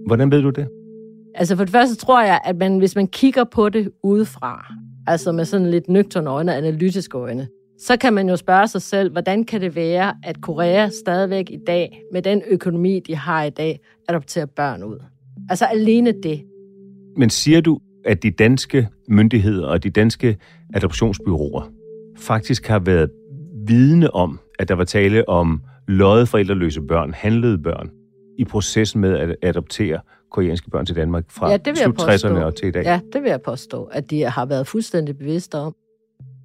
Hvordan 0.07 0.31
ved 0.31 0.41
du 0.41 0.49
det? 0.49 0.67
Altså 1.35 1.55
for 1.55 1.63
det 1.63 1.71
første 1.71 1.95
tror 1.95 2.23
jeg, 2.23 2.39
at 2.45 2.57
man, 2.57 2.77
hvis 2.77 2.95
man 2.95 3.07
kigger 3.07 3.43
på 3.43 3.69
det 3.69 3.91
udefra, 4.03 4.73
altså 5.07 5.31
med 5.31 5.45
sådan 5.45 5.71
lidt 5.71 5.89
nøgterne 5.89 6.29
øjne 6.29 6.51
og 6.51 6.57
analytiske 6.57 7.17
øjne, 7.17 7.47
så 7.79 7.97
kan 7.97 8.13
man 8.13 8.29
jo 8.29 8.35
spørge 8.35 8.67
sig 8.67 8.81
selv, 8.81 9.11
hvordan 9.11 9.43
kan 9.43 9.61
det 9.61 9.75
være, 9.75 10.13
at 10.23 10.41
Korea 10.41 10.89
stadigvæk 10.89 11.49
i 11.49 11.57
dag, 11.67 12.01
med 12.13 12.21
den 12.21 12.41
økonomi, 12.49 12.99
de 13.07 13.15
har 13.15 13.43
i 13.43 13.49
dag, 13.49 13.79
adopterer 14.09 14.45
børn 14.45 14.83
ud? 14.83 14.99
Altså 15.49 15.65
alene 15.65 16.13
det. 16.23 16.41
Men 17.17 17.29
siger 17.29 17.61
du, 17.61 17.79
at 18.05 18.23
de 18.23 18.31
danske 18.31 18.87
myndigheder 19.07 19.67
og 19.67 19.83
de 19.83 19.89
danske 19.89 20.37
adoptionsbyråer 20.73 21.71
faktisk 22.17 22.67
har 22.67 22.79
været 22.79 23.09
vidne 23.67 24.15
om, 24.15 24.39
at 24.59 24.67
der 24.67 24.75
var 24.75 24.83
tale 24.83 25.29
om 25.29 25.61
løjet 25.87 26.29
forældreløse 26.29 26.81
børn, 26.81 27.13
handlede 27.13 27.57
børn, 27.57 27.89
i 28.37 28.45
processen 28.45 29.01
med 29.01 29.17
at 29.17 29.35
adoptere 29.41 29.99
koreanske 30.31 30.69
børn 30.69 30.85
til 30.85 30.95
Danmark 30.95 31.23
fra 31.29 31.51
ja, 31.51 31.57
slut 31.75 32.01
60'erne 32.01 32.43
og 32.43 32.55
til 32.55 32.67
i 32.67 32.71
dag. 32.71 32.83
Ja, 32.83 32.99
det 33.13 33.23
vil 33.23 33.29
jeg 33.29 33.41
påstå, 33.41 33.83
at 33.83 34.09
de 34.09 34.21
har 34.21 34.45
været 34.45 34.67
fuldstændig 34.67 35.17
bevidste 35.17 35.55
om. 35.55 35.75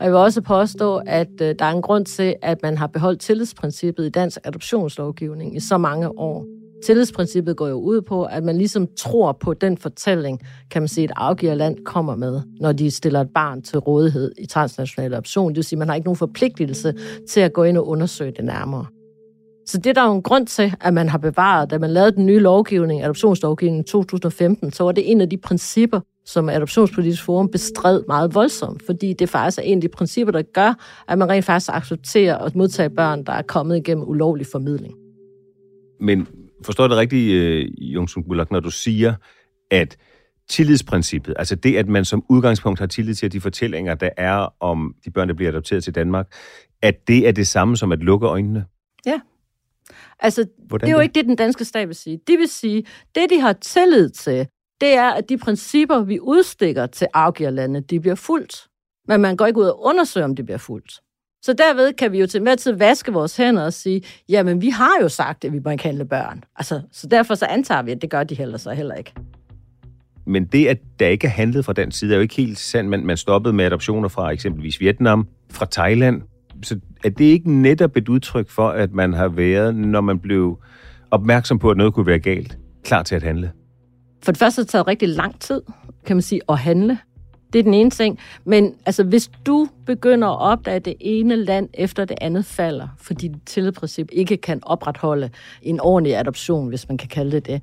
Og 0.00 0.04
jeg 0.04 0.12
vil 0.12 0.18
også 0.18 0.40
påstå, 0.40 1.00
at 1.06 1.40
øh, 1.42 1.54
der 1.59 1.64
er 1.64 1.70
en 1.70 1.83
grund 1.83 2.04
til, 2.04 2.37
at 2.42 2.62
man 2.62 2.78
har 2.78 2.87
beholdt 2.87 3.20
tillidsprincippet 3.20 4.06
i 4.06 4.09
dansk 4.09 4.38
adoptionslovgivning 4.44 5.56
i 5.56 5.61
så 5.61 5.78
mange 5.78 6.18
år. 6.18 6.46
Tillidsprincippet 6.85 7.57
går 7.57 7.69
jo 7.69 7.75
ud 7.75 8.01
på, 8.01 8.25
at 8.25 8.45
man 8.45 8.59
ligesom 8.59 8.88
tror 8.97 9.33
på 9.33 9.55
den 9.55 9.79
fortælling, 9.79 10.40
kan 10.71 10.83
man 10.83 10.88
sige, 10.88 11.05
et 11.05 11.12
afgiverland 11.16 11.85
kommer 11.85 12.16
med, 12.16 12.40
når 12.61 12.73
de 12.73 12.90
stiller 12.90 13.21
et 13.21 13.31
barn 13.35 13.62
til 13.62 13.79
rådighed 13.79 14.33
i 14.38 14.47
transnational 14.47 15.12
adoption. 15.12 15.49
Det 15.49 15.57
vil 15.57 15.64
sige, 15.64 15.77
at 15.77 15.79
man 15.79 15.88
har 15.88 15.95
ikke 15.95 16.07
nogen 16.07 16.16
forpligtelse 16.16 16.95
til 17.29 17.40
at 17.40 17.53
gå 17.53 17.64
ind 17.64 17.79
og 17.79 17.88
undersøge 17.88 18.33
det 18.37 18.45
nærmere. 18.45 18.87
Så 19.66 19.79
det 19.79 19.87
er 19.87 19.95
der 19.95 20.07
jo 20.07 20.14
en 20.14 20.23
grund 20.23 20.47
til, 20.47 20.75
at 20.81 20.95
man 20.95 21.09
har 21.09 21.19
bevaret. 21.19 21.71
Da 21.71 21.79
man 21.79 21.90
lavede 21.90 22.12
den 22.12 22.27
nye 22.27 22.38
lovgivning, 22.38 23.03
adoptionslovgivningen 23.03 23.81
i 23.81 23.88
2015, 23.88 24.73
så 24.73 24.85
var 24.85 24.93
det 24.93 25.11
en 25.11 25.21
af 25.21 25.31
de 25.31 25.37
principper, 25.37 26.01
som 26.25 26.49
Adoptionspolitisk 26.49 27.25
Forum 27.25 27.49
bestred 27.49 28.03
meget 28.09 28.35
voldsomt, 28.35 28.83
fordi 28.87 29.12
det 29.12 29.29
faktisk 29.29 29.59
er 29.59 29.62
en 29.62 29.79
af 29.79 29.83
de 29.83 29.88
principper, 29.88 30.33
der 30.33 30.43
gør, 30.43 30.75
at 31.09 31.19
man 31.19 31.29
rent 31.29 31.45
faktisk 31.45 31.71
accepterer 31.75 32.38
at 32.38 32.57
modtage 32.57 32.90
børn, 32.90 33.25
der 33.25 33.33
er 33.33 33.43
kommet 33.43 33.77
igennem 33.77 34.05
ulovlig 34.09 34.47
formidling. 34.47 34.95
Men 36.01 36.29
forstår 36.64 36.85
jeg 36.85 36.90
det 36.90 36.99
rigtigt, 36.99 37.35
øh, 37.35 37.92
Jungsson 37.94 38.23
Gullak, 38.23 38.51
når 38.51 38.61
du 38.61 38.70
siger, 38.70 39.14
at 39.70 39.96
tillidsprincippet, 40.49 41.35
altså 41.38 41.55
det, 41.55 41.77
at 41.77 41.88
man 41.88 42.05
som 42.05 42.25
udgangspunkt 42.29 42.81
har 42.81 42.87
tillid 42.87 43.14
til 43.14 43.33
de 43.33 43.40
fortællinger, 43.40 43.94
der 43.94 44.11
er 44.16 44.55
om 44.61 44.94
de 45.05 45.11
børn, 45.11 45.29
der 45.29 45.35
bliver 45.35 45.51
adopteret 45.51 45.85
til 45.85 45.94
Danmark, 45.94 46.35
at 46.83 47.09
det 47.09 47.29
er 47.29 47.33
det 47.33 47.46
samme 47.46 47.77
som 47.77 47.92
at 47.92 47.99
lukke 47.99 48.27
øjnene? 48.27 48.64
Ja. 49.07 49.20
Altså, 50.20 50.46
Hvordan 50.68 50.87
det 50.87 50.92
er 50.92 50.96
jo 50.96 50.99
det? 50.99 51.05
ikke 51.05 51.14
det, 51.14 51.25
den 51.25 51.37
danske 51.37 51.64
stat 51.64 51.88
vil 51.88 51.96
sige. 51.96 52.20
De 52.27 52.37
vil 52.37 52.49
sige, 52.49 52.85
det 53.14 53.31
de 53.31 53.40
har 53.40 53.53
tillid 53.53 54.11
til, 54.11 54.46
det 54.81 54.88
er, 54.88 55.11
at 55.11 55.29
de 55.29 55.38
principper, 55.38 56.01
vi 56.01 56.20
udstikker 56.20 56.87
til 56.87 57.07
afgiverlandet, 57.14 57.90
de 57.90 58.01
bliver 58.01 58.14
fuldt. 58.14 58.68
Men 59.09 59.20
man 59.20 59.37
går 59.37 59.46
ikke 59.46 59.61
ud 59.61 59.64
og 59.66 59.85
undersøger, 59.85 60.25
om 60.25 60.37
de 60.37 60.44
bliver 60.44 60.59
fuldt. 60.59 61.01
Så 61.42 61.53
derved 61.53 61.92
kan 61.92 62.12
vi 62.12 62.20
jo 62.20 62.26
til 62.26 62.42
hver 62.42 62.55
tid 62.55 62.72
vaske 62.72 63.12
vores 63.12 63.37
hænder 63.37 63.64
og 63.64 63.72
sige, 63.72 64.03
jamen 64.29 64.62
vi 64.62 64.68
har 64.68 64.92
jo 65.03 65.09
sagt, 65.09 65.44
at 65.44 65.53
vi 65.53 65.61
må 65.64 65.70
ikke 65.70 65.85
handle 65.85 66.05
børn. 66.05 66.44
Altså, 66.57 66.81
så 66.92 67.07
derfor 67.07 67.35
så 67.35 67.46
antager 67.46 67.83
vi, 67.83 67.90
at 67.90 68.03
det 68.03 68.11
gør 68.11 68.24
de 68.24 68.35
heller 68.35 68.59
så 68.59 68.70
heller 68.70 68.94
ikke. 68.94 69.12
Men 70.26 70.44
det, 70.44 70.66
at 70.66 70.79
der 71.00 71.07
ikke 71.07 71.26
er 71.26 71.31
handlet 71.31 71.64
fra 71.64 71.72
den 71.72 71.90
side, 71.92 72.12
er 72.12 72.16
jo 72.16 72.22
ikke 72.22 72.35
helt 72.35 72.59
sandt. 72.59 72.90
Man, 72.90 73.07
man 73.07 73.16
stoppede 73.16 73.53
med 73.55 73.64
adoptioner 73.64 74.09
fra 74.09 74.31
eksempelvis 74.31 74.81
Vietnam, 74.81 75.29
fra 75.50 75.66
Thailand. 75.70 76.22
Så 76.62 76.81
er 77.05 77.09
det 77.09 77.24
ikke 77.24 77.50
netop 77.53 77.96
et 77.96 78.09
udtryk 78.09 78.50
for, 78.50 78.68
at 78.68 78.92
man 78.92 79.12
har 79.12 79.29
været, 79.29 79.74
når 79.74 80.00
man 80.00 80.18
blev 80.18 80.59
opmærksom 81.11 81.59
på, 81.59 81.70
at 81.70 81.76
noget 81.76 81.94
kunne 81.94 82.07
være 82.07 82.18
galt, 82.18 82.59
klar 82.85 83.03
til 83.03 83.14
at 83.14 83.22
handle? 83.22 83.53
For 84.22 84.33
det 84.33 84.38
første 84.38 84.59
har 84.59 84.62
det 84.62 84.70
taget 84.70 84.87
rigtig 84.87 85.09
lang 85.09 85.40
tid, 85.40 85.62
kan 86.07 86.16
man 86.16 86.22
sige, 86.22 86.40
at 86.48 86.59
handle. 86.59 86.98
Det 87.52 87.58
er 87.58 87.62
den 87.62 87.74
ene 87.74 87.90
ting. 87.90 88.18
Men 88.44 88.74
altså, 88.86 89.04
hvis 89.04 89.30
du 89.46 89.68
begynder 89.86 90.28
at 90.28 90.38
opdage, 90.38 90.76
at 90.76 90.84
det 90.84 90.94
ene 91.00 91.36
land 91.36 91.68
efter 91.74 92.04
det 92.04 92.18
andet 92.20 92.44
falder, 92.44 92.88
fordi 92.98 93.28
det 93.28 93.40
tillidsprincip 93.46 94.08
ikke 94.12 94.36
kan 94.36 94.60
opretholde 94.62 95.30
en 95.62 95.80
ordentlig 95.80 96.16
adoption, 96.16 96.68
hvis 96.68 96.88
man 96.88 96.98
kan 96.98 97.08
kalde 97.08 97.32
det 97.32 97.46
det, 97.46 97.62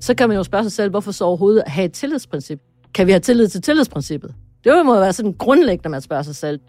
så 0.00 0.14
kan 0.14 0.28
man 0.28 0.36
jo 0.36 0.42
spørge 0.42 0.64
sig 0.64 0.72
selv, 0.72 0.90
hvorfor 0.90 1.12
så 1.12 1.24
overhovedet 1.24 1.62
have 1.66 1.84
et 1.84 1.92
tillidsprincip? 1.92 2.60
Kan 2.94 3.06
vi 3.06 3.12
have 3.12 3.20
tillid 3.20 3.48
til 3.48 3.62
tillidsprincippet? 3.62 4.34
Det 4.64 4.86
må 4.86 4.94
jo 4.94 5.00
være 5.00 5.12
sådan 5.12 5.32
grundlæggende, 5.32 5.88
man 5.88 6.00
spørger 6.00 6.22
sig 6.22 6.36
selv. 6.36 6.60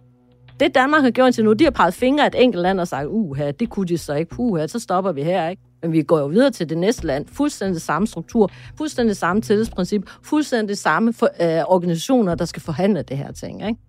Det 0.59 0.75
Danmark 0.75 1.03
har 1.03 1.11
gjort 1.11 1.33
til 1.33 1.43
nu, 1.43 1.53
de 1.53 1.63
har 1.63 1.71
peget 1.71 1.93
fingre 1.93 2.23
af 2.23 2.27
et 2.27 2.43
enkelt 2.43 2.61
land 2.61 2.79
og 2.79 2.87
sagt, 2.87 3.07
uha, 3.09 3.51
det 3.51 3.69
kunne 3.69 3.87
de 3.87 3.97
så 3.97 4.13
ikke, 4.13 4.35
puha, 4.35 4.67
så 4.67 4.79
stopper 4.79 5.11
vi 5.11 5.23
her, 5.23 5.49
ikke? 5.49 5.61
Men 5.81 5.91
vi 5.91 6.01
går 6.01 6.19
jo 6.19 6.27
videre 6.27 6.51
til 6.51 6.69
det 6.69 6.77
næste 6.77 7.07
land. 7.07 7.25
Fuldstændig 7.27 7.81
samme 7.81 8.07
struktur, 8.07 8.51
fuldstændig 8.77 9.15
samme 9.15 9.41
tillidsprincip, 9.41 10.09
fuldstændig 10.23 10.77
samme 10.77 11.13
for, 11.13 11.29
øh, 11.41 11.63
organisationer, 11.67 12.35
der 12.35 12.45
skal 12.45 12.61
forhandle 12.61 13.01
det 13.01 13.17
her 13.17 13.31
ting. 13.31 13.67
Ikke? 13.67 13.79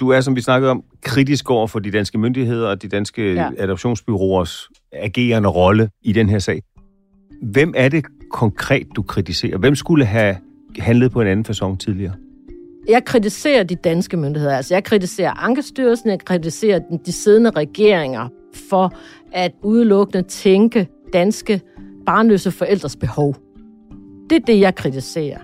Du 0.00 0.08
er, 0.08 0.20
som 0.20 0.36
vi 0.36 0.40
snakkede 0.40 0.70
om, 0.70 0.84
kritisk 1.02 1.50
over 1.50 1.66
for 1.66 1.78
de 1.78 1.90
danske 1.90 2.18
myndigheder 2.18 2.68
og 2.68 2.82
de 2.82 2.88
danske 2.88 3.34
ja. 3.34 3.50
adoptionsbyråers 3.58 4.68
agerende 4.92 5.48
rolle 5.48 5.90
i 6.02 6.12
den 6.12 6.28
her 6.28 6.38
sag. 6.38 6.62
Hvem 7.42 7.74
er 7.76 7.88
det 7.88 8.04
konkret, 8.30 8.86
du 8.96 9.02
kritiserer? 9.02 9.58
Hvem 9.58 9.74
skulle 9.74 10.04
have 10.04 10.36
handlet 10.78 11.12
på 11.12 11.20
en 11.20 11.26
anden 11.26 11.46
façon 11.48 11.76
tidligere? 11.76 12.14
Jeg 12.88 13.04
kritiserer 13.04 13.62
de 13.62 13.74
danske 13.74 14.16
myndigheder. 14.16 14.56
Altså, 14.56 14.74
jeg 14.74 14.84
kritiserer 14.84 15.44
Ankestyrelsen, 15.44 16.10
jeg 16.10 16.20
kritiserer 16.20 16.80
de 17.06 17.12
siddende 17.12 17.50
regeringer 17.50 18.28
for 18.70 18.92
at 19.32 19.52
udelukkende 19.62 20.22
tænke 20.22 20.88
danske 21.12 21.60
barnløse 22.06 22.50
forældres 22.50 22.96
behov. 22.96 23.34
Det 24.30 24.36
er 24.36 24.46
det, 24.46 24.60
jeg 24.60 24.74
kritiserer. 24.74 25.38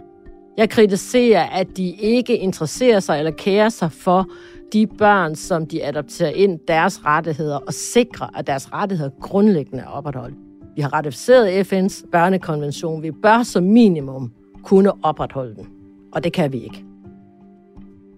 Jeg 0.57 0.71
kritiserer, 0.71 1.45
at 1.45 1.77
de 1.77 1.91
ikke 1.91 2.37
interesserer 2.37 3.01
sig 3.01 3.19
eller 3.19 3.31
kærer 3.31 3.69
sig 3.69 3.93
for 3.93 4.27
de 4.73 4.87
børn, 4.87 5.35
som 5.35 5.67
de 5.67 5.85
adopterer 5.85 6.31
ind, 6.31 6.59
deres 6.69 7.05
rettigheder, 7.05 7.57
og 7.57 7.75
sikrer, 7.75 8.39
at 8.39 8.47
deres 8.47 8.73
rettigheder 8.73 9.11
grundlæggende 9.21 9.83
er 9.83 9.89
opretholdt. 9.89 10.37
Vi 10.77 10.83
har 10.83 10.93
ratificeret 10.93 11.73
FN's 11.73 12.11
børnekonvention. 12.13 13.03
Vi 13.03 13.11
bør 13.11 13.43
som 13.43 13.65
minimum 13.65 14.33
kunne 14.63 15.05
opretholde 15.05 15.55
den. 15.55 15.67
Og 16.13 16.25
det 16.25 16.33
kan 16.33 16.53
vi 16.53 16.59
ikke. 16.59 16.85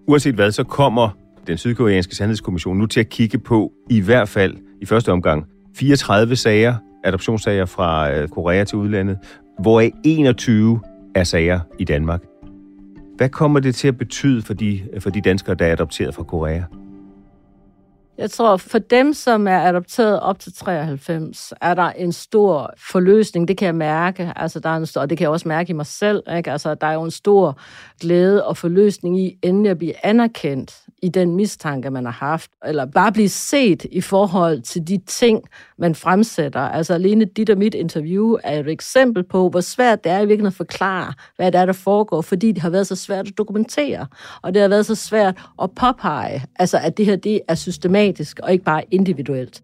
Uanset 0.06 0.34
hvad, 0.34 0.50
så 0.50 0.64
kommer 0.64 1.08
den 1.46 1.56
sydkoreanske 1.56 2.14
sandhedskommission 2.14 2.78
nu 2.78 2.86
til 2.86 3.00
at 3.00 3.08
kigge 3.08 3.38
på, 3.38 3.72
i 3.90 4.00
hvert 4.00 4.28
fald 4.28 4.56
i 4.80 4.86
første 4.86 5.12
omgang, 5.12 5.46
34 5.78 6.36
sager, 6.36 6.74
adoptionssager 7.04 7.64
fra 7.64 8.12
øh, 8.12 8.28
Korea 8.28 8.64
til 8.64 8.78
udlandet, 8.78 9.18
hvoraf 9.58 9.92
21 10.04 10.80
er 11.14 11.24
sager 11.24 11.60
i 11.78 11.84
Danmark. 11.84 12.22
Hvad 13.16 13.28
kommer 13.28 13.60
det 13.60 13.74
til 13.74 13.88
at 13.88 13.98
betyde 13.98 14.42
for 14.42 14.54
de, 14.54 14.80
for 14.98 15.10
de 15.10 15.20
danskere, 15.20 15.54
der 15.54 15.66
er 15.66 15.72
adopteret 15.72 16.14
fra 16.14 16.22
Korea? 16.22 16.62
Jeg 18.18 18.30
tror, 18.30 18.56
for 18.56 18.78
dem, 18.78 19.12
som 19.12 19.48
er 19.48 19.60
adopteret 19.60 20.20
op 20.20 20.38
til 20.38 20.52
93, 20.52 21.52
er 21.60 21.74
der 21.74 21.90
en 21.90 22.12
stor 22.12 22.74
forløsning. 22.90 23.48
Det 23.48 23.56
kan 23.56 23.66
jeg 23.66 23.74
mærke. 23.74 24.32
Altså, 24.36 24.60
der 24.60 24.68
er 24.68 24.76
en 24.76 24.86
stor, 24.86 25.00
og 25.00 25.10
det 25.10 25.18
kan 25.18 25.22
jeg 25.22 25.30
også 25.30 25.48
mærke 25.48 25.70
i 25.70 25.72
mig 25.72 25.86
selv. 25.86 26.22
Ikke? 26.36 26.52
Altså, 26.52 26.74
der 26.74 26.86
er 26.86 26.92
jo 26.92 27.02
en 27.02 27.10
stor 27.10 27.58
glæde 28.00 28.46
og 28.46 28.56
forløsning 28.56 29.20
i 29.20 29.38
endelig 29.42 29.70
at 29.70 29.78
blive 29.78 30.06
anerkendt 30.06 30.76
i 31.02 31.08
den 31.08 31.36
mistanke, 31.36 31.90
man 31.90 32.04
har 32.04 32.12
haft, 32.12 32.50
eller 32.66 32.84
bare 32.84 33.12
blive 33.12 33.28
set 33.28 33.86
i 33.92 34.00
forhold 34.00 34.60
til 34.60 34.88
de 34.88 35.00
ting, 35.06 35.44
man 35.78 35.94
fremsætter. 35.94 36.60
Altså 36.60 36.94
alene 36.94 37.24
dit 37.24 37.50
og 37.50 37.58
mit 37.58 37.74
interview 37.74 38.36
er 38.44 38.60
et 38.60 38.68
eksempel 38.68 39.24
på, 39.24 39.48
hvor 39.48 39.60
svært 39.60 40.04
det 40.04 40.12
er 40.12 40.18
i 40.18 40.20
virkeligheden 40.20 40.46
at 40.46 40.54
forklare, 40.54 41.12
hvad 41.36 41.52
det 41.52 41.60
er, 41.60 41.66
der 41.66 41.72
foregår, 41.72 42.20
fordi 42.20 42.52
det 42.52 42.62
har 42.62 42.70
været 42.70 42.86
så 42.86 42.96
svært 42.96 43.26
at 43.26 43.38
dokumentere, 43.38 44.06
og 44.42 44.54
det 44.54 44.62
har 44.62 44.68
været 44.68 44.86
så 44.86 44.94
svært 44.94 45.38
at 45.62 45.70
påpege, 45.70 46.44
altså 46.58 46.78
at 46.78 46.96
det 46.96 47.06
her 47.06 47.16
det 47.16 47.40
er 47.48 47.54
systematisk 47.54 48.07
og 48.42 48.52
ikke 48.52 48.64
bare 48.64 48.82
individuelt. 48.90 49.62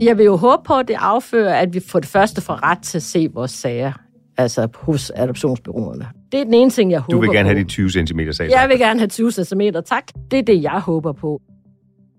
Jeg 0.00 0.18
vil 0.18 0.24
jo 0.24 0.36
håbe 0.36 0.62
på, 0.66 0.74
at 0.74 0.88
det 0.88 0.96
affører, 0.98 1.54
at 1.54 1.74
vi 1.74 1.80
for 1.80 2.00
det 2.00 2.08
første 2.08 2.40
får 2.40 2.62
ret 2.62 2.78
til 2.82 2.98
at 2.98 3.02
se 3.02 3.28
vores 3.34 3.50
sager 3.50 3.92
altså 4.38 4.68
hos 4.74 5.12
adoptionsbyråerne. 5.14 6.06
Det 6.32 6.40
er 6.40 6.44
den 6.44 6.54
ene 6.54 6.70
ting, 6.70 6.90
jeg 6.90 7.00
håber 7.00 7.10
Du 7.10 7.20
vil 7.20 7.30
gerne 7.30 7.44
på. 7.48 7.48
have 7.48 7.58
de 7.64 7.68
20 7.68 7.90
cm, 7.90 8.20
sagde 8.30 8.60
Jeg 8.60 8.68
vil 8.68 8.78
gerne 8.78 9.00
have 9.00 9.08
20 9.08 9.30
cm, 9.32 9.60
tak. 9.86 10.04
Det 10.30 10.38
er 10.38 10.42
det, 10.42 10.62
jeg 10.62 10.80
håber 10.80 11.12
på. 11.12 11.40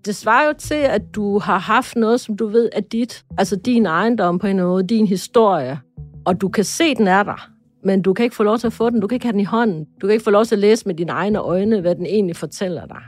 Det 0.04 0.16
svarer 0.16 0.46
jo 0.46 0.52
til, 0.58 0.74
at 0.74 1.02
du 1.14 1.38
har 1.38 1.58
haft 1.58 1.96
noget, 1.96 2.20
som 2.20 2.36
du 2.36 2.46
ved 2.46 2.68
er 2.72 2.80
dit. 2.80 3.24
Altså 3.38 3.56
din 3.56 3.86
ejendom 3.86 4.38
på 4.38 4.46
en 4.46 4.56
måde, 4.56 4.86
din 4.86 5.06
historie. 5.06 5.78
Og 6.24 6.40
du 6.40 6.48
kan 6.48 6.64
se, 6.64 6.94
den 6.94 7.08
er 7.08 7.22
der. 7.22 7.50
Men 7.84 8.02
du 8.02 8.12
kan 8.12 8.24
ikke 8.24 8.36
få 8.36 8.42
lov 8.42 8.58
til 8.58 8.66
at 8.66 8.72
få 8.72 8.90
den. 8.90 9.00
Du 9.00 9.06
kan 9.06 9.16
ikke 9.16 9.26
have 9.26 9.32
den 9.32 9.40
i 9.40 9.44
hånden. 9.44 9.84
Du 10.00 10.06
kan 10.06 10.12
ikke 10.12 10.24
få 10.24 10.30
lov 10.30 10.44
til 10.44 10.54
at 10.54 10.58
læse 10.58 10.86
med 10.86 10.94
dine 10.94 11.12
egne 11.12 11.38
øjne, 11.38 11.80
hvad 11.80 11.94
den 11.94 12.06
egentlig 12.06 12.36
fortæller 12.36 12.86
dig. 12.86 13.02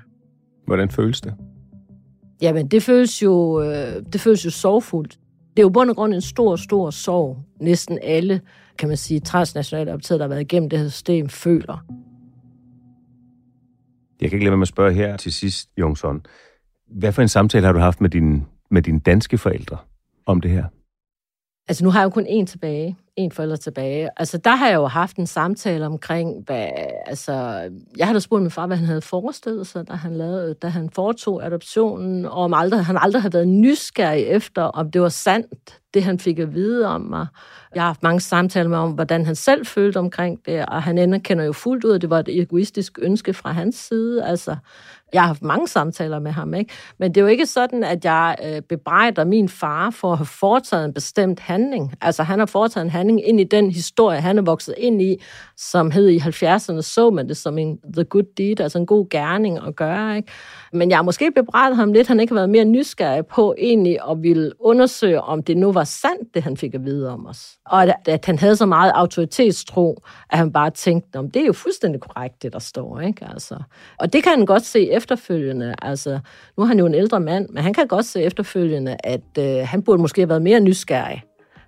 Hvordan 0.66 0.90
føles 0.90 1.20
det? 1.20 1.34
Jamen, 2.40 2.68
det 2.68 2.82
føles 2.82 3.22
jo, 3.22 3.62
øh, 3.62 4.02
det 4.12 4.20
føles 4.20 4.44
jo 4.44 4.50
sorgfuldt. 4.50 5.18
Det 5.56 5.58
er 5.58 5.62
jo 5.62 5.68
bund 5.68 5.90
og 5.90 5.96
grund 5.96 6.14
en 6.14 6.20
stor, 6.20 6.56
stor 6.56 6.90
sorg. 6.90 7.38
Næsten 7.60 7.98
alle, 8.02 8.40
kan 8.78 8.88
man 8.88 8.96
sige, 8.96 9.20
transnationale 9.20 9.92
optaget, 9.92 10.20
der 10.20 10.24
har 10.24 10.28
været 10.28 10.40
igennem 10.40 10.70
det 10.70 10.78
her 10.78 10.88
system, 10.88 11.28
føler. 11.28 11.84
Jeg 14.20 14.30
kan 14.30 14.36
ikke 14.36 14.44
lade 14.44 14.50
være 14.50 14.58
med 14.58 14.64
at 14.64 14.68
spørge 14.68 14.92
her 14.92 15.16
til 15.16 15.32
sidst, 15.32 15.70
Jungsson. 15.78 16.26
Hvad 16.88 17.12
for 17.12 17.22
en 17.22 17.28
samtale 17.28 17.66
har 17.66 17.72
du 17.72 17.78
haft 17.78 18.00
med, 18.00 18.10
din, 18.10 18.46
med 18.70 18.82
dine 18.82 19.00
danske 19.00 19.38
forældre 19.38 19.78
om 20.26 20.40
det 20.40 20.50
her? 20.50 20.64
Altså, 21.68 21.84
nu 21.84 21.90
har 21.90 22.00
jeg 22.00 22.04
jo 22.04 22.10
kun 22.10 22.26
én 22.26 22.44
tilbage. 22.44 22.96
En 23.16 23.32
forælder 23.32 23.56
tilbage. 23.56 24.08
Altså, 24.16 24.38
der 24.38 24.50
har 24.50 24.68
jeg 24.68 24.76
jo 24.76 24.86
haft 24.86 25.16
en 25.16 25.26
samtale 25.26 25.86
omkring, 25.86 26.42
hvad, 26.46 26.68
altså, 27.06 27.32
jeg 27.96 28.06
havde 28.06 28.20
spurgt 28.20 28.42
min 28.42 28.50
far, 28.50 28.66
hvad 28.66 28.76
han 28.76 28.86
havde 28.86 29.00
forestillet 29.00 29.66
sig, 29.66 29.88
da 29.88 29.92
han, 29.92 30.16
lavede, 30.16 30.54
da 30.54 30.68
han 30.68 30.90
foretog 30.90 31.46
adoptionen, 31.46 32.26
og 32.26 32.32
om 32.32 32.54
aldrig, 32.54 32.84
han 32.84 32.96
aldrig 33.00 33.22
havde 33.22 33.32
været 33.32 33.48
nysgerrig 33.48 34.24
efter, 34.24 34.62
om 34.62 34.90
det 34.90 35.02
var 35.02 35.08
sandt, 35.08 35.80
det 35.94 36.04
han 36.04 36.18
fik 36.18 36.38
at 36.38 36.54
vide 36.54 36.86
om 36.86 37.00
mig. 37.00 37.26
Jeg 37.74 37.82
har 37.82 37.86
haft 37.86 38.02
mange 38.02 38.20
samtaler 38.20 38.68
med 38.68 38.78
om, 38.78 38.92
hvordan 38.92 39.26
han 39.26 39.34
selv 39.34 39.66
følte 39.66 39.96
omkring 39.96 40.46
det, 40.46 40.66
og 40.66 40.82
han 40.82 40.98
anerkender 40.98 41.44
jo 41.44 41.52
fuldt 41.52 41.84
ud, 41.84 41.94
at 41.94 42.00
det 42.00 42.10
var 42.10 42.18
et 42.18 42.40
egoistisk 42.40 42.98
ønske 43.02 43.34
fra 43.34 43.52
hans 43.52 43.76
side. 43.76 44.24
Altså, 44.24 44.56
jeg 45.12 45.22
har 45.22 45.26
haft 45.26 45.42
mange 45.42 45.68
samtaler 45.68 46.18
med 46.18 46.30
ham, 46.30 46.54
ikke? 46.54 46.72
Men 46.98 47.14
det 47.14 47.20
er 47.20 47.22
jo 47.22 47.26
ikke 47.26 47.46
sådan, 47.46 47.84
at 47.84 48.04
jeg 48.04 48.36
øh, 48.44 48.62
bebrejder 48.62 49.24
min 49.24 49.48
far 49.48 49.90
for 49.90 50.12
at 50.12 50.18
have 50.18 50.26
foretaget 50.26 50.84
en 50.84 50.94
bestemt 50.94 51.40
handling. 51.40 51.94
Altså, 52.00 52.22
han 52.22 52.38
har 52.38 52.46
foretaget 52.46 52.84
en 52.84 52.90
handling 52.90 52.99
ind 53.08 53.40
i 53.40 53.44
den 53.44 53.70
historie, 53.70 54.20
han 54.20 54.38
er 54.38 54.42
vokset 54.42 54.74
ind 54.78 55.02
i, 55.02 55.22
som 55.56 55.90
hed 55.90 56.08
i 56.08 56.18
70'erne, 56.18 56.80
så 56.80 57.10
man 57.12 57.28
det 57.28 57.36
som 57.36 57.58
en 57.58 57.78
the 57.94 58.04
good 58.04 58.24
deed, 58.36 58.60
altså 58.60 58.78
en 58.78 58.86
god 58.86 59.08
gerning 59.10 59.58
at 59.66 59.76
gøre. 59.76 60.16
Ikke? 60.16 60.32
Men 60.72 60.90
jeg 60.90 60.98
har 60.98 61.02
måske 61.02 61.30
bebrejdet 61.30 61.76
ham 61.76 61.92
lidt, 61.92 62.08
han 62.08 62.20
ikke 62.20 62.30
har 62.30 62.40
været 62.40 62.50
mere 62.50 62.64
nysgerrig 62.64 63.26
på 63.26 63.54
egentlig 63.58 63.98
at 64.10 64.22
ville 64.22 64.52
undersøge, 64.60 65.20
om 65.20 65.42
det 65.42 65.56
nu 65.56 65.72
var 65.72 65.84
sandt, 65.84 66.34
det 66.34 66.42
han 66.42 66.56
fik 66.56 66.74
at 66.74 66.84
vide 66.84 67.10
om 67.10 67.26
os. 67.26 67.58
Og 67.66 67.82
at, 67.82 67.94
at 68.08 68.26
han 68.26 68.38
havde 68.38 68.56
så 68.56 68.66
meget 68.66 68.92
autoritetstro, 68.94 70.02
at 70.30 70.38
han 70.38 70.52
bare 70.52 70.70
tænkte, 70.70 71.16
om 71.16 71.30
det 71.30 71.42
er 71.42 71.46
jo 71.46 71.52
fuldstændig 71.52 72.00
korrekt, 72.00 72.42
det 72.42 72.52
der 72.52 72.58
står. 72.58 73.00
Ikke? 73.00 73.26
Altså. 73.32 73.56
Og 73.98 74.12
det 74.12 74.22
kan 74.22 74.32
han 74.32 74.46
godt 74.46 74.64
se 74.64 74.90
efterfølgende. 74.90 75.74
Altså, 75.82 76.18
nu 76.56 76.62
er 76.62 76.66
han 76.66 76.78
jo 76.78 76.86
en 76.86 76.94
ældre 76.94 77.20
mand, 77.20 77.48
men 77.48 77.62
han 77.62 77.72
kan 77.72 77.86
godt 77.86 78.06
se 78.06 78.22
efterfølgende, 78.22 78.96
at 79.04 79.38
øh, 79.38 79.68
han 79.68 79.82
burde 79.82 80.02
måske 80.02 80.20
have 80.20 80.28
været 80.28 80.42
mere 80.42 80.60
nysgerrig. 80.60 81.22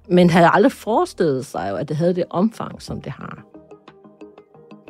Men 0.08 0.30
havde 0.30 0.48
aldrig 0.52 0.72
forestillet 0.72 1.46
sig 1.46 1.68
jo, 1.70 1.76
at 1.76 1.88
det 1.88 1.96
havde 1.96 2.14
det 2.14 2.24
omfang, 2.30 2.82
som 2.82 3.00
det 3.00 3.12
har. 3.12 3.38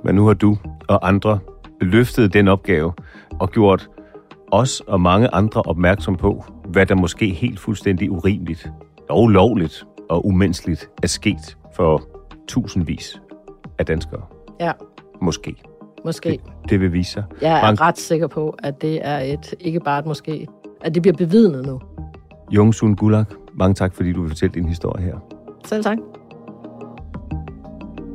Men 0.05 0.15
nu 0.15 0.27
har 0.27 0.35
du 0.35 0.57
og 0.89 1.09
andre 1.09 1.39
løftet 1.81 2.33
den 2.33 2.49
opgave 2.49 2.93
og 3.41 3.51
gjort 3.51 3.89
os 4.53 4.81
og 4.81 5.01
mange 5.01 5.35
andre 5.35 5.63
opmærksom 5.63 6.17
på, 6.17 6.45
hvad 6.69 6.87
der 6.87 6.95
måske 6.95 7.29
helt 7.31 7.61
fuldstændig 7.61 8.11
urimeligt 8.11 8.71
og 9.11 9.23
ulovligt 9.23 9.85
og 10.11 10.27
umenneskeligt 10.27 10.91
er 11.03 11.07
sket 11.07 11.57
for 11.77 12.03
tusindvis 12.49 13.21
af 13.79 13.87
danskere. 13.87 14.23
Ja, 14.61 14.73
Måske. 15.23 15.57
måske. 16.05 16.29
Det, 16.31 16.41
det 16.71 16.81
vil 16.81 16.93
vise 16.93 17.13
sig. 17.13 17.25
Jeg 17.41 17.59
er 17.59 17.63
Mange- 17.63 17.81
ret 17.81 17.99
sikker 17.99 18.27
på, 18.27 18.57
at 18.63 18.83
det 18.83 19.07
er 19.07 19.19
et, 19.19 19.55
ikke 19.61 19.81
bare 19.81 19.99
et 19.99 20.07
måske, 20.07 20.47
at 20.81 20.95
det 20.95 21.03
bliver 21.03 21.17
bevidnet 21.17 21.67
nu. 21.67 21.81
Jung 22.51 22.75
Sun 22.75 22.97
Gulag, 22.97 23.25
mange 23.55 23.75
tak, 23.75 23.95
fordi 23.95 24.13
du 24.13 24.21
vil 24.21 24.31
fortælle 24.31 24.55
din 24.55 24.69
historie 24.69 25.05
her. 25.05 25.15
Selv 25.65 25.85
tak. 25.85 25.99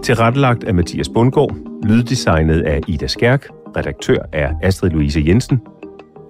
Tilrettelagt 0.04 0.64
af 0.64 0.74
Mathias 0.74 1.10
Bundgaard, 1.10 1.56
lyddesignet 1.84 2.62
af 2.62 2.82
Ida 2.88 3.08
Skærk, 3.08 3.48
redaktør 3.78 4.18
er 4.32 4.54
Astrid 4.64 4.90
Louise 4.90 5.24
Jensen. 5.26 5.62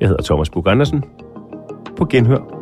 Jeg 0.01 0.07
hedder 0.09 0.23
Thomas 0.23 0.49
Bug 0.49 0.67
Andersen. 0.67 1.03
På 1.97 2.05
genhør. 2.05 2.57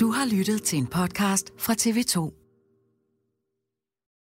Du 0.00 0.10
har 0.10 0.36
lyttet 0.36 0.62
til 0.62 0.78
en 0.78 0.86
podcast 0.86 1.52
fra 1.58 1.72
TV2. 1.72 2.47